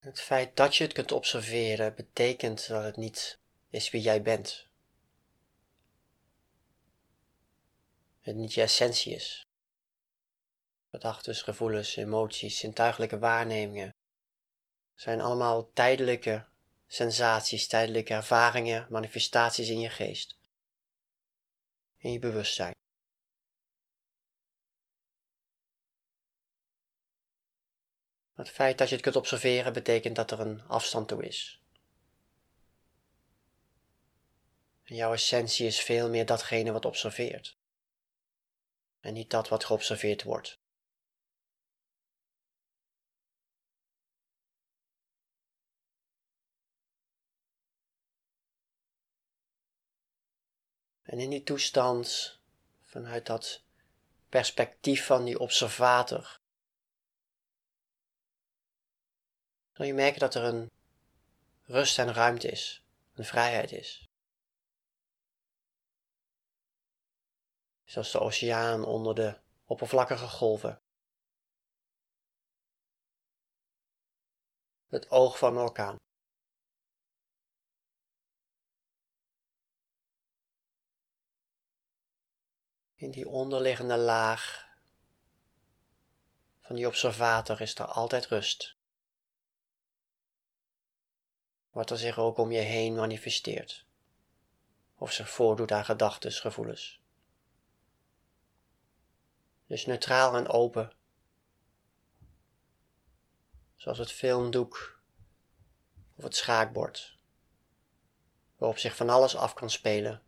Het 0.00 0.20
feit 0.20 0.56
dat 0.56 0.76
je 0.76 0.84
het 0.84 0.92
kunt 0.92 1.12
observeren 1.12 1.94
betekent 1.94 2.68
dat 2.68 2.84
het 2.84 2.96
niet 2.96 3.38
is 3.70 3.90
wie 3.90 4.00
jij 4.00 4.22
bent. 4.22 4.66
Het 8.20 8.36
niet 8.36 8.54
je 8.54 8.62
essentie 8.62 9.14
is. 9.14 9.46
Gedachten, 10.90 11.34
gevoelens, 11.34 11.96
emoties, 11.96 12.58
zintuigelijke 12.58 13.18
waarnemingen 13.18 13.94
zijn 14.94 15.20
allemaal 15.20 15.72
tijdelijke 15.72 16.46
sensaties, 16.86 17.66
tijdelijke 17.66 18.14
ervaringen, 18.14 18.86
manifestaties 18.90 19.68
in 19.68 19.80
je 19.80 19.90
geest, 19.90 20.36
in 21.96 22.12
je 22.12 22.18
bewustzijn. 22.18 22.79
Het 28.40 28.50
feit 28.50 28.78
dat 28.78 28.88
je 28.88 28.94
het 28.94 29.04
kunt 29.04 29.16
observeren 29.16 29.72
betekent 29.72 30.16
dat 30.16 30.30
er 30.30 30.40
een 30.40 30.62
afstand 30.66 31.08
toe 31.08 31.26
is. 31.26 31.62
En 34.84 34.94
jouw 34.94 35.12
essentie 35.12 35.66
is 35.66 35.80
veel 35.80 36.08
meer 36.08 36.26
datgene 36.26 36.72
wat 36.72 36.84
observeert. 36.84 37.56
En 39.00 39.12
niet 39.12 39.30
dat 39.30 39.48
wat 39.48 39.64
geobserveerd 39.64 40.22
wordt. 40.22 40.58
En 51.02 51.18
in 51.18 51.30
die 51.30 51.42
toestand, 51.42 52.38
vanuit 52.82 53.26
dat 53.26 53.62
perspectief 54.28 55.06
van 55.06 55.24
die 55.24 55.38
observator, 55.38 56.40
zul 59.72 59.84
je 59.84 59.94
merken 59.94 60.20
dat 60.20 60.34
er 60.34 60.44
een 60.44 60.70
rust 61.62 61.98
en 61.98 62.12
ruimte 62.12 62.48
is. 62.48 62.84
een 63.14 63.24
vrijheid 63.24 63.72
is. 63.72 64.08
Zoals 67.84 68.12
de 68.12 68.20
oceaan 68.20 68.84
onder 68.84 69.14
de 69.14 69.40
oppervlakkige 69.64 70.28
golven. 70.28 70.80
Het 74.88 75.10
oog 75.10 75.38
van 75.38 75.56
een 75.56 75.62
orkaan. 75.62 75.96
In 82.94 83.10
die 83.10 83.28
onderliggende 83.28 83.96
laag 83.96 84.68
van 86.60 86.76
die 86.76 86.86
observator 86.86 87.60
is 87.60 87.74
er 87.74 87.84
altijd 87.84 88.26
rust. 88.26 88.79
Wat 91.70 91.90
er 91.90 91.98
zich 91.98 92.18
ook 92.18 92.36
om 92.36 92.52
je 92.52 92.60
heen 92.60 92.94
manifesteert, 92.94 93.86
of 94.94 95.12
zich 95.12 95.30
voordoet 95.30 95.72
aan 95.72 95.84
gedachten, 95.84 96.32
gevoelens. 96.32 97.00
Dus 99.66 99.86
neutraal 99.86 100.36
en 100.36 100.48
open, 100.48 100.92
zoals 103.76 103.98
het 103.98 104.12
filmdoek 104.12 105.00
of 106.14 106.24
het 106.24 106.36
schaakbord, 106.36 107.18
waarop 108.56 108.78
zich 108.78 108.96
van 108.96 109.08
alles 109.08 109.36
af 109.36 109.54
kan 109.54 109.70
spelen, 109.70 110.22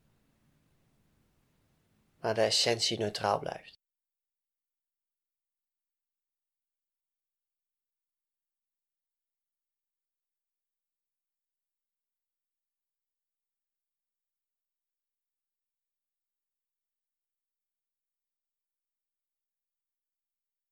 maar 2.20 2.34
de 2.34 2.40
essentie 2.40 2.98
neutraal 2.98 3.38
blijft. 3.38 3.81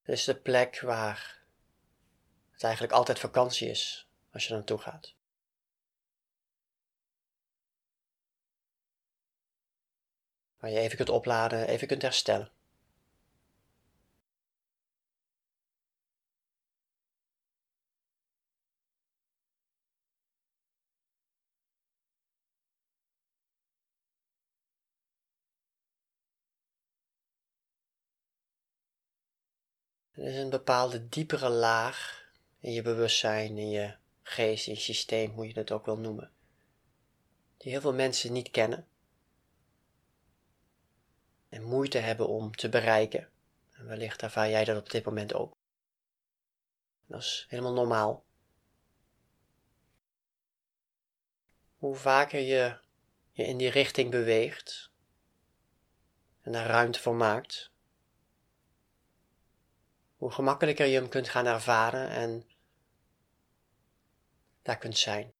Het 0.00 0.18
is 0.18 0.24
de 0.24 0.36
plek 0.36 0.80
waar 0.80 1.42
het 2.50 2.62
eigenlijk 2.62 2.92
altijd 2.92 3.18
vakantie 3.18 3.68
is 3.68 4.08
als 4.32 4.46
je 4.46 4.54
naartoe 4.54 4.78
gaat. 4.78 5.14
Waar 10.58 10.70
je 10.70 10.78
even 10.78 10.96
kunt 10.96 11.08
opladen, 11.08 11.68
even 11.68 11.86
kunt 11.86 12.02
herstellen. 12.02 12.52
Er 30.20 30.26
is 30.26 30.36
een 30.36 30.50
bepaalde 30.50 31.08
diepere 31.08 31.48
laag 31.48 32.24
in 32.58 32.72
je 32.72 32.82
bewustzijn, 32.82 33.58
in 33.58 33.70
je 33.70 33.96
geest, 34.22 34.66
in 34.66 34.72
je 34.72 34.80
systeem, 34.80 35.30
hoe 35.30 35.46
je 35.46 35.52
het 35.52 35.72
ook 35.72 35.84
wil 35.84 35.98
noemen, 35.98 36.32
die 37.56 37.70
heel 37.70 37.80
veel 37.80 37.94
mensen 37.94 38.32
niet 38.32 38.50
kennen 38.50 38.86
en 41.48 41.62
moeite 41.62 41.98
hebben 41.98 42.28
om 42.28 42.54
te 42.54 42.68
bereiken. 42.68 43.30
En 43.72 43.86
wellicht 43.86 44.22
ervaar 44.22 44.50
jij 44.50 44.64
dat 44.64 44.78
op 44.78 44.90
dit 44.90 45.04
moment 45.04 45.34
ook. 45.34 45.56
Dat 47.06 47.20
is 47.20 47.46
helemaal 47.48 47.72
normaal. 47.72 48.24
Hoe 51.76 51.96
vaker 51.96 52.40
je 52.40 52.78
je 53.30 53.44
in 53.44 53.56
die 53.56 53.70
richting 53.70 54.10
beweegt 54.10 54.90
en 56.40 56.52
daar 56.52 56.66
ruimte 56.66 57.00
voor 57.00 57.14
maakt, 57.14 57.69
hoe 60.20 60.30
gemakkelijker 60.30 60.86
je 60.86 60.94
hem 60.94 61.08
kunt 61.08 61.28
gaan 61.28 61.46
ervaren 61.46 62.08
en 62.08 62.44
daar 64.62 64.78
kunt 64.78 64.98
zijn. 64.98 65.32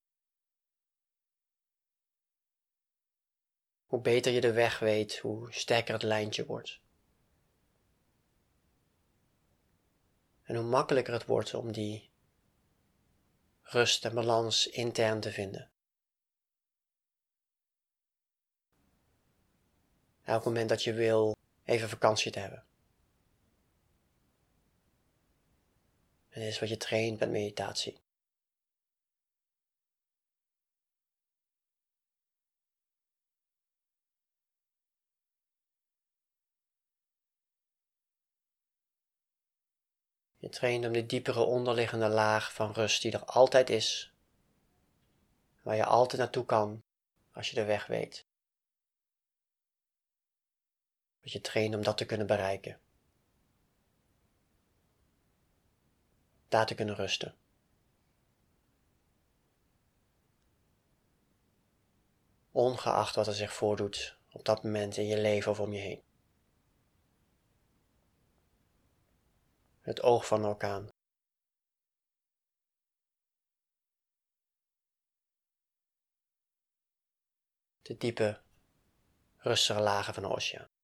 Hoe 3.85 4.01
beter 4.01 4.31
je 4.31 4.41
de 4.41 4.51
weg 4.51 4.79
weet, 4.79 5.17
hoe 5.17 5.51
sterker 5.51 5.93
het 5.93 6.03
lijntje 6.03 6.45
wordt. 6.45 6.79
En 10.43 10.55
hoe 10.55 10.65
makkelijker 10.65 11.13
het 11.13 11.25
wordt 11.25 11.53
om 11.53 11.71
die 11.71 12.09
rust 13.61 14.05
en 14.05 14.13
balans 14.13 14.67
intern 14.67 15.19
te 15.19 15.31
vinden. 15.31 15.71
Elk 20.23 20.43
moment 20.43 20.69
dat 20.69 20.83
je 20.83 20.93
wil 20.93 21.35
even 21.63 21.89
vakantie 21.89 22.31
te 22.31 22.39
hebben. 22.39 22.65
Dit 26.33 26.43
is 26.43 26.59
wat 26.59 26.69
je 26.69 26.77
traint 26.77 27.19
met 27.19 27.29
meditatie. 27.29 27.99
Je 40.37 40.49
traint 40.49 40.85
om 40.85 40.91
de 40.91 41.05
diepere 41.05 41.43
onderliggende 41.43 42.07
laag 42.07 42.53
van 42.53 42.71
rust 42.71 43.01
die 43.01 43.11
er 43.11 43.25
altijd 43.25 43.69
is, 43.69 44.13
waar 45.61 45.75
je 45.75 45.85
altijd 45.85 46.21
naartoe 46.21 46.45
kan 46.45 46.83
als 47.31 47.49
je 47.49 47.55
de 47.55 47.65
weg 47.65 47.85
weet. 47.87 48.25
Dat 51.21 51.31
je 51.31 51.41
traint 51.41 51.75
om 51.75 51.83
dat 51.83 51.97
te 51.97 52.05
kunnen 52.05 52.27
bereiken. 52.27 52.79
Daar 56.51 56.65
te 56.65 56.75
kunnen 56.75 56.95
rusten. 56.95 57.35
Ongeacht 62.51 63.15
wat 63.15 63.27
er 63.27 63.33
zich 63.33 63.53
voordoet 63.53 64.17
op 64.31 64.45
dat 64.45 64.63
moment 64.63 64.97
in 64.97 65.05
je 65.05 65.21
leven 65.21 65.51
of 65.51 65.59
om 65.59 65.73
je 65.73 65.79
heen. 65.79 66.03
Het 69.81 70.01
oog 70.01 70.27
van 70.27 70.39
een 70.39 70.49
orkaan. 70.49 70.89
De 77.81 77.97
diepe, 77.97 78.41
rustige 79.37 79.81
lagen 79.81 80.13
van 80.13 80.23
de 80.23 80.29
oceaan. 80.29 80.80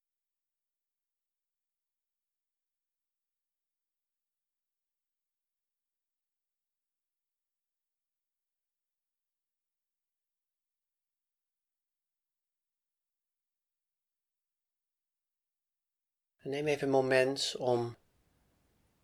Neem 16.48 16.68
even 16.68 16.88
een 16.88 16.94
moment 16.94 17.56
om 17.58 17.98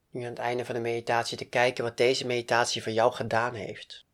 nu 0.10 0.21
aan 0.21 0.29
het 0.29 0.39
einde 0.39 0.65
van 0.65 0.75
de 0.75 0.82
meditatie 0.82 1.38
te 1.38 1.49
kijken 1.49 1.84
wat 1.84 1.97
deze 1.97 2.25
meditatie 2.25 2.84
voor 2.84 2.91
jou 2.91 3.13
gedaan 3.13 3.53
heeft. 3.53 4.06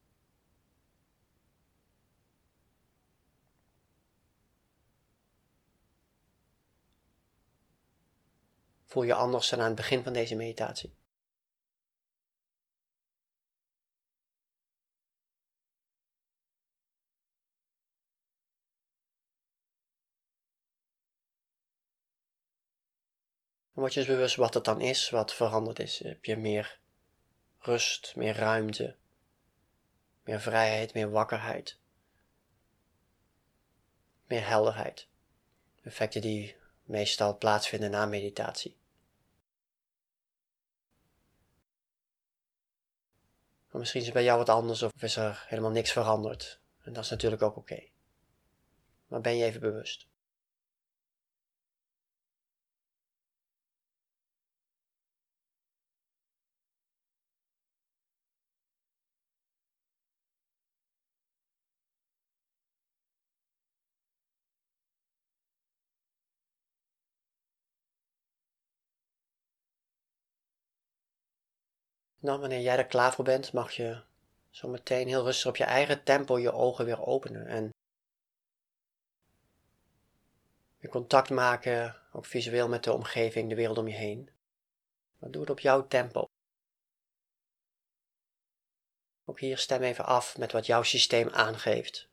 Voel 8.85 9.03
je 9.03 9.13
anders 9.13 9.49
dan 9.49 9.59
aan 9.59 9.65
het 9.65 9.75
begin 9.75 10.03
van 10.03 10.13
deze 10.13 10.35
meditatie? 10.35 10.93
Dan 23.79 23.87
word 23.87 23.97
je 23.99 24.05
dus 24.05 24.15
bewust 24.15 24.35
wat 24.35 24.53
het 24.53 24.63
dan 24.63 24.81
is, 24.81 25.09
wat 25.09 25.33
veranderd 25.33 25.79
is. 25.79 25.99
Heb 25.99 26.25
je 26.25 26.37
meer 26.37 26.79
rust, 27.59 28.15
meer 28.15 28.35
ruimte, 28.35 28.95
meer 30.23 30.41
vrijheid, 30.41 30.93
meer 30.93 31.11
wakkerheid, 31.11 31.79
meer 34.25 34.47
helderheid. 34.47 35.07
Effecten 35.83 36.21
die 36.21 36.55
meestal 36.83 37.37
plaatsvinden 37.37 37.91
na 37.91 38.05
meditatie. 38.05 38.77
Maar 43.69 43.79
misschien 43.79 43.99
is 43.99 44.05
het 44.05 44.15
bij 44.15 44.23
jou 44.23 44.37
wat 44.37 44.49
anders 44.49 44.81
of 44.81 45.03
is 45.03 45.15
er 45.15 45.45
helemaal 45.47 45.71
niks 45.71 45.91
veranderd. 45.91 46.59
En 46.81 46.93
dat 46.93 47.03
is 47.03 47.09
natuurlijk 47.09 47.41
ook 47.41 47.55
oké. 47.57 47.83
Maar 49.07 49.21
ben 49.21 49.37
je 49.37 49.45
even 49.45 49.61
bewust. 49.61 50.08
Nou, 72.19 72.39
wanneer 72.39 72.61
jij 72.61 72.77
er 72.77 72.85
klaar 72.85 73.13
voor 73.13 73.25
bent, 73.25 73.53
mag 73.53 73.71
je 73.71 74.03
zo 74.49 74.67
meteen 74.67 75.07
heel 75.07 75.23
rustig 75.23 75.49
op 75.49 75.55
je 75.55 75.63
eigen 75.63 76.03
tempo 76.03 76.37
je 76.37 76.51
ogen 76.51 76.85
weer 76.85 77.05
openen 77.05 77.47
en 77.47 77.69
weer 80.77 80.91
contact 80.91 81.29
maken, 81.29 82.01
ook 82.11 82.25
visueel 82.25 82.67
met 82.67 82.83
de 82.83 82.93
omgeving, 82.93 83.49
de 83.49 83.55
wereld 83.55 83.77
om 83.77 83.87
je 83.87 83.95
heen. 83.95 84.29
Maar 85.17 85.31
doe 85.31 85.41
het 85.41 85.49
op 85.49 85.59
jouw 85.59 85.87
tempo. 85.87 86.25
Ook 89.25 89.39
hier 89.39 89.57
stem 89.57 89.81
even 89.81 90.05
af 90.05 90.37
met 90.37 90.51
wat 90.51 90.65
jouw 90.65 90.83
systeem 90.83 91.29
aangeeft. 91.29 92.07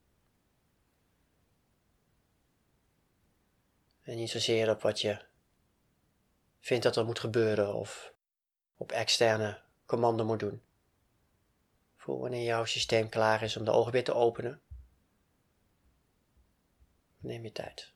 En 4.03 4.17
niet 4.17 4.31
zozeer 4.31 4.71
op 4.71 4.83
wat 4.83 5.01
je 5.01 5.25
vindt 6.61 6.85
dat 6.85 6.97
er 6.97 7.05
moet 7.05 7.19
gebeuren 7.19 7.75
of 7.75 8.13
op 8.77 8.93
externe 8.93 9.65
commando 9.87 10.25
moet 10.25 10.41
doen. 10.41 10.63
Voel 11.97 12.21
wanneer 12.21 12.45
jouw 12.45 12.65
systeem 12.65 13.09
klaar 13.09 13.43
is 13.43 13.57
om 13.57 13.65
de 13.65 13.71
ogen 13.71 13.93
weer 13.93 14.05
te 14.05 14.15
openen. 14.15 14.61
Neem 17.19 17.43
je 17.45 17.53
tijd. 17.53 17.95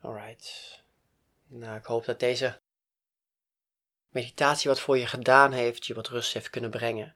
Alright. 0.00 0.82
Nou, 1.46 1.76
ik 1.76 1.84
hoop 1.84 2.04
dat 2.04 2.20
deze 2.20 2.61
meditatie 4.12 4.68
wat 4.70 4.80
voor 4.80 4.98
je 4.98 5.06
gedaan 5.06 5.52
heeft, 5.52 5.86
je 5.86 5.94
wat 5.94 6.08
rust 6.08 6.32
heeft 6.32 6.50
kunnen 6.50 6.70
brengen. 6.70 7.14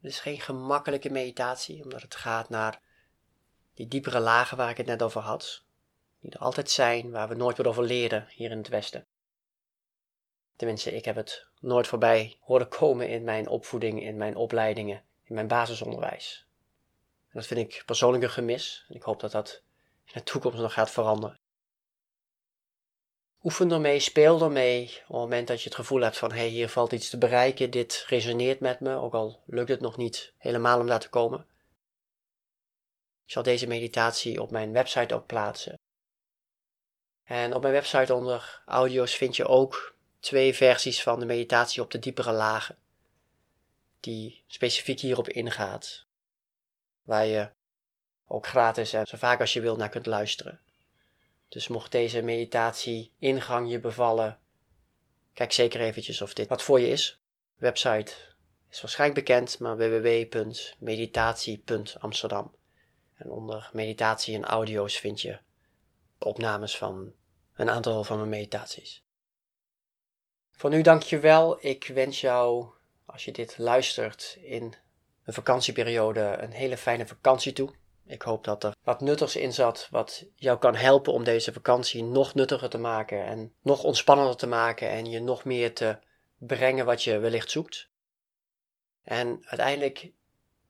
Het 0.00 0.12
is 0.12 0.20
geen 0.20 0.40
gemakkelijke 0.40 1.10
meditatie, 1.10 1.82
omdat 1.82 2.02
het 2.02 2.14
gaat 2.14 2.48
naar 2.48 2.80
die 3.74 3.88
diepere 3.88 4.20
lagen 4.20 4.56
waar 4.56 4.70
ik 4.70 4.76
het 4.76 4.86
net 4.86 5.02
over 5.02 5.20
had. 5.20 5.62
Die 6.20 6.30
er 6.30 6.38
altijd 6.38 6.70
zijn, 6.70 7.10
waar 7.10 7.28
we 7.28 7.34
nooit 7.34 7.56
wat 7.56 7.66
over 7.66 7.84
leren 7.84 8.26
hier 8.30 8.50
in 8.50 8.58
het 8.58 8.68
Westen. 8.68 9.06
Tenminste, 10.56 10.92
ik 10.92 11.04
heb 11.04 11.16
het 11.16 11.46
nooit 11.60 11.86
voorbij 11.86 12.36
horen 12.40 12.68
komen 12.68 13.08
in 13.08 13.24
mijn 13.24 13.48
opvoeding, 13.48 14.02
in 14.02 14.16
mijn 14.16 14.36
opleidingen, 14.36 15.04
in 15.22 15.34
mijn 15.34 15.46
basisonderwijs. 15.46 16.46
En 17.28 17.38
dat 17.40 17.46
vind 17.46 17.60
ik 17.60 17.82
persoonlijk 17.86 18.22
een 18.22 18.30
gemis. 18.30 18.84
En 18.88 18.94
ik 18.94 19.02
hoop 19.02 19.20
dat 19.20 19.32
dat 19.32 19.62
in 20.04 20.12
de 20.14 20.22
toekomst 20.22 20.58
nog 20.58 20.72
gaat 20.72 20.90
veranderen. 20.90 21.38
Oefen 23.44 23.70
ermee, 23.70 24.00
speel 24.00 24.42
ermee. 24.42 24.84
Op 24.84 24.92
het 24.92 25.08
moment 25.08 25.48
dat 25.48 25.58
je 25.58 25.64
het 25.64 25.74
gevoel 25.74 26.00
hebt 26.00 26.18
van 26.18 26.32
hé, 26.32 26.38
hey, 26.38 26.48
hier 26.48 26.68
valt 26.68 26.92
iets 26.92 27.10
te 27.10 27.18
bereiken, 27.18 27.70
dit 27.70 28.04
resoneert 28.08 28.60
met 28.60 28.80
me, 28.80 28.94
ook 28.94 29.14
al 29.14 29.42
lukt 29.46 29.68
het 29.68 29.80
nog 29.80 29.96
niet 29.96 30.32
helemaal 30.36 30.80
om 30.80 30.86
daar 30.86 31.00
te 31.00 31.08
komen. 31.08 31.46
Ik 33.24 33.32
zal 33.32 33.42
deze 33.42 33.66
meditatie 33.66 34.42
op 34.42 34.50
mijn 34.50 34.72
website 34.72 35.14
ook 35.14 35.26
plaatsen. 35.26 35.78
En 37.24 37.54
op 37.54 37.62
mijn 37.62 37.74
website 37.74 38.14
onder 38.14 38.62
audio's 38.66 39.14
vind 39.14 39.36
je 39.36 39.46
ook 39.46 39.94
twee 40.20 40.54
versies 40.54 41.02
van 41.02 41.18
de 41.18 41.26
meditatie 41.26 41.82
op 41.82 41.90
de 41.90 41.98
diepere 41.98 42.32
lagen, 42.32 42.78
die 44.00 44.42
specifiek 44.46 45.00
hierop 45.00 45.28
ingaat, 45.28 46.06
waar 47.02 47.26
je 47.26 47.50
ook 48.26 48.46
gratis 48.46 48.92
en 48.92 49.06
zo 49.06 49.16
vaak 49.16 49.40
als 49.40 49.52
je 49.52 49.60
wil 49.60 49.76
naar 49.76 49.88
kunt 49.88 50.06
luisteren. 50.06 50.63
Dus 51.54 51.68
mocht 51.68 51.92
deze 51.92 52.22
meditatie 52.22 53.12
ingang 53.18 53.70
je 53.70 53.80
bevallen, 53.80 54.38
kijk 55.32 55.52
zeker 55.52 55.80
eventjes 55.80 56.22
of 56.22 56.34
dit 56.34 56.48
wat 56.48 56.62
voor 56.62 56.80
je 56.80 56.88
is. 56.88 57.22
Website 57.56 58.12
is 58.70 58.80
waarschijnlijk 58.80 59.26
bekend, 59.26 59.58
maar 59.58 59.76
www.meditatie.amsterdam. 59.76 62.54
En 63.14 63.30
onder 63.30 63.70
meditatie 63.72 64.34
en 64.34 64.44
audio's 64.44 64.96
vind 64.96 65.20
je 65.20 65.38
opnames 66.18 66.76
van 66.76 67.12
een 67.54 67.70
aantal 67.70 68.04
van 68.04 68.16
mijn 68.16 68.28
meditaties. 68.28 69.04
Voor 70.50 70.70
nu 70.70 70.82
dank 70.82 71.02
je 71.02 71.18
wel. 71.18 71.66
Ik 71.66 71.86
wens 71.86 72.20
jou, 72.20 72.66
als 73.04 73.24
je 73.24 73.32
dit 73.32 73.58
luistert 73.58 74.36
in 74.40 74.74
een 75.24 75.34
vakantieperiode, 75.34 76.36
een 76.40 76.52
hele 76.52 76.76
fijne 76.76 77.06
vakantie 77.06 77.52
toe. 77.52 77.74
Ik 78.06 78.22
hoop 78.22 78.44
dat 78.44 78.64
er 78.64 78.74
wat 78.82 79.00
nuttigs 79.00 79.36
in 79.36 79.52
zat, 79.52 79.88
wat 79.90 80.24
jou 80.34 80.58
kan 80.58 80.74
helpen 80.74 81.12
om 81.12 81.24
deze 81.24 81.52
vakantie 81.52 82.02
nog 82.02 82.34
nuttiger 82.34 82.68
te 82.68 82.78
maken 82.78 83.24
en 83.24 83.52
nog 83.62 83.84
ontspannender 83.84 84.36
te 84.36 84.46
maken 84.46 84.88
en 84.88 85.10
je 85.10 85.20
nog 85.20 85.44
meer 85.44 85.74
te 85.74 85.98
brengen 86.38 86.84
wat 86.84 87.02
je 87.02 87.18
wellicht 87.18 87.50
zoekt. 87.50 87.88
En 89.02 89.42
uiteindelijk 89.44 90.10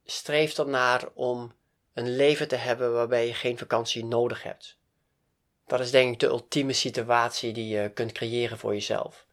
streef 0.05 0.59
ernaar 0.59 1.09
om 1.15 1.55
een 1.95 2.17
leven 2.17 2.49
te 2.49 2.57
hebben 2.57 2.93
waarbij 2.93 3.27
je 3.27 3.35
geen 3.35 3.59
vakantie 3.59 4.05
nodig 4.05 4.43
hebt. 4.43 4.79
Dat 5.67 5.81
is 5.81 5.91
denk 5.91 6.13
ik 6.13 6.21
de 6.21 6.27
ultieme 6.27 6.73
situatie 6.73 7.53
die 7.53 7.69
je 7.69 7.91
kunt 7.91 8.13
creëren 8.13 8.59
voor 8.59 8.73
jezelf. 8.73 9.27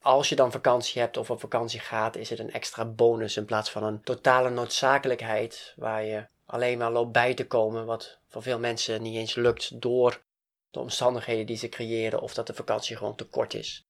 Als 0.00 0.28
je 0.28 0.36
dan 0.36 0.52
vakantie 0.52 1.00
hebt 1.00 1.16
of 1.16 1.30
op 1.30 1.40
vakantie 1.40 1.80
gaat, 1.80 2.16
is 2.16 2.30
het 2.30 2.38
een 2.38 2.52
extra 2.52 2.84
bonus 2.84 3.36
in 3.36 3.44
plaats 3.44 3.70
van 3.70 3.82
een 3.82 4.02
totale 4.02 4.50
noodzakelijkheid 4.50 5.74
waar 5.76 6.04
je 6.04 6.26
alleen 6.50 6.78
maar 6.78 6.90
loopt 6.90 7.12
bij 7.12 7.34
te 7.34 7.46
komen, 7.46 7.86
wat 7.86 8.18
voor 8.28 8.42
veel 8.42 8.58
mensen 8.58 9.02
niet 9.02 9.16
eens 9.16 9.34
lukt 9.34 9.80
door 9.80 10.22
de 10.70 10.78
omstandigheden 10.78 11.46
die 11.46 11.56
ze 11.56 11.68
creëren 11.68 12.20
of 12.20 12.34
dat 12.34 12.46
de 12.46 12.54
vakantie 12.54 12.96
gewoon 12.96 13.16
te 13.16 13.28
kort 13.28 13.54
is. 13.54 13.86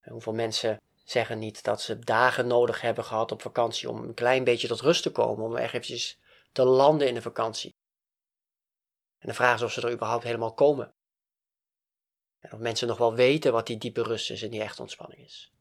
En 0.00 0.12
hoeveel 0.12 0.32
mensen 0.32 0.80
zeggen 1.04 1.38
niet 1.38 1.62
dat 1.62 1.82
ze 1.82 1.98
dagen 1.98 2.46
nodig 2.46 2.80
hebben 2.80 3.04
gehad 3.04 3.32
op 3.32 3.42
vakantie 3.42 3.88
om 3.88 4.02
een 4.02 4.14
klein 4.14 4.44
beetje 4.44 4.68
tot 4.68 4.80
rust 4.80 5.02
te 5.02 5.12
komen, 5.12 5.44
om 5.44 5.56
echt 5.56 5.74
eventjes 5.74 6.18
te 6.52 6.64
landen 6.64 7.08
in 7.08 7.14
de 7.14 7.22
vakantie. 7.22 7.74
En 9.18 9.28
de 9.28 9.34
vraag 9.34 9.54
is 9.54 9.62
of 9.62 9.72
ze 9.72 9.80
er 9.80 9.92
überhaupt 9.92 10.24
helemaal 10.24 10.54
komen. 10.54 10.92
En 12.40 12.52
of 12.52 12.58
mensen 12.58 12.88
nog 12.88 12.98
wel 12.98 13.14
weten 13.14 13.52
wat 13.52 13.66
die 13.66 13.78
diepe 13.78 14.02
rust 14.02 14.30
is 14.30 14.42
en 14.42 14.50
die 14.50 14.62
echte 14.62 14.82
ontspanning 14.82 15.24
is. 15.24 15.52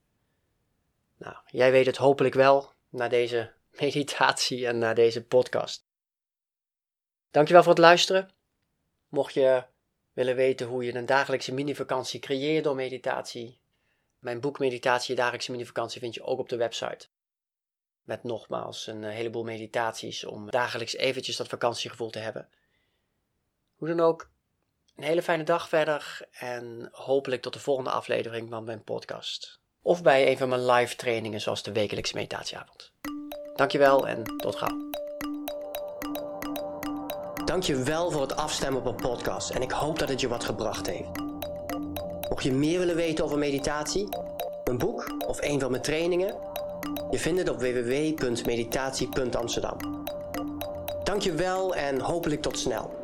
Nou, 1.17 1.35
jij 1.45 1.71
weet 1.71 1.85
het 1.85 1.97
hopelijk 1.97 2.35
wel 2.35 2.71
na 2.89 3.07
deze 3.07 3.53
meditatie 3.81 4.67
en 4.67 4.77
na 4.77 4.93
deze 4.93 5.25
podcast. 5.25 5.86
Dankjewel 7.31 7.63
voor 7.63 7.71
het 7.71 7.81
luisteren. 7.81 8.29
Mocht 9.07 9.33
je 9.33 9.63
willen 10.13 10.35
weten 10.35 10.67
hoe 10.67 10.83
je 10.83 10.95
een 10.95 11.05
dagelijkse 11.05 11.53
mini-vakantie 11.53 12.19
creëert 12.19 12.63
door 12.63 12.75
meditatie, 12.75 13.59
mijn 14.19 14.39
boek 14.39 14.59
Meditatie, 14.59 15.15
dagelijkse 15.15 15.51
mini-vakantie 15.51 15.99
vind 15.99 16.13
je 16.13 16.23
ook 16.23 16.39
op 16.39 16.49
de 16.49 16.55
website. 16.55 17.07
Met 18.03 18.23
nogmaals 18.23 18.87
een 18.87 19.03
heleboel 19.03 19.43
meditaties 19.43 20.25
om 20.25 20.49
dagelijks 20.49 20.95
eventjes 20.95 21.37
dat 21.37 21.47
vakantiegevoel 21.47 22.09
te 22.09 22.19
hebben. 22.19 22.49
Hoe 23.75 23.87
dan 23.87 23.99
ook, 23.99 24.29
een 24.95 25.03
hele 25.03 25.21
fijne 25.21 25.43
dag 25.43 25.69
verder 25.69 26.27
en 26.31 26.89
hopelijk 26.91 27.41
tot 27.41 27.53
de 27.53 27.59
volgende 27.59 27.89
aflevering 27.89 28.49
van 28.49 28.63
mijn 28.63 28.83
podcast. 28.83 29.59
Of 29.81 30.01
bij 30.01 30.27
een 30.27 30.37
van 30.37 30.49
mijn 30.49 30.65
live 30.65 30.95
trainingen 30.95 31.41
zoals 31.41 31.63
de 31.63 31.71
wekelijkse 31.71 32.15
meditatieavond. 32.15 32.91
Dankjewel 33.55 34.07
en 34.07 34.23
tot 34.23 34.55
gauw. 34.55 35.06
Dankjewel 37.47 38.11
voor 38.11 38.21
het 38.21 38.35
afstemmen 38.35 38.81
op 38.81 38.87
een 38.87 38.95
podcast 38.95 39.49
en 39.49 39.61
ik 39.61 39.71
hoop 39.71 39.99
dat 39.99 40.09
het 40.09 40.21
je 40.21 40.27
wat 40.27 40.43
gebracht 40.43 40.87
heeft. 40.87 41.09
Mocht 42.29 42.43
je 42.43 42.53
meer 42.53 42.79
willen 42.79 42.95
weten 42.95 43.25
over 43.25 43.37
meditatie, 43.37 44.07
een 44.63 44.77
boek 44.77 45.15
of 45.27 45.41
een 45.41 45.59
van 45.59 45.71
mijn 45.71 45.83
trainingen, 45.83 46.35
je 47.09 47.19
vindt 47.19 47.39
het 47.39 47.49
op 47.49 47.59
www.meditatie.amsterdam. 47.59 49.77
Dankjewel 51.03 51.75
en 51.75 51.99
hopelijk 51.99 52.41
tot 52.41 52.59
snel. 52.59 52.99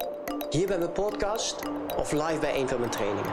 Hier 0.50 0.68
bij 0.68 0.78
mijn 0.78 0.92
podcast 0.92 1.56
of 1.98 2.12
live 2.12 2.38
bij 2.40 2.60
een 2.60 2.68
van 2.68 2.80
mijn 2.80 2.92
trainingen. 2.92 3.32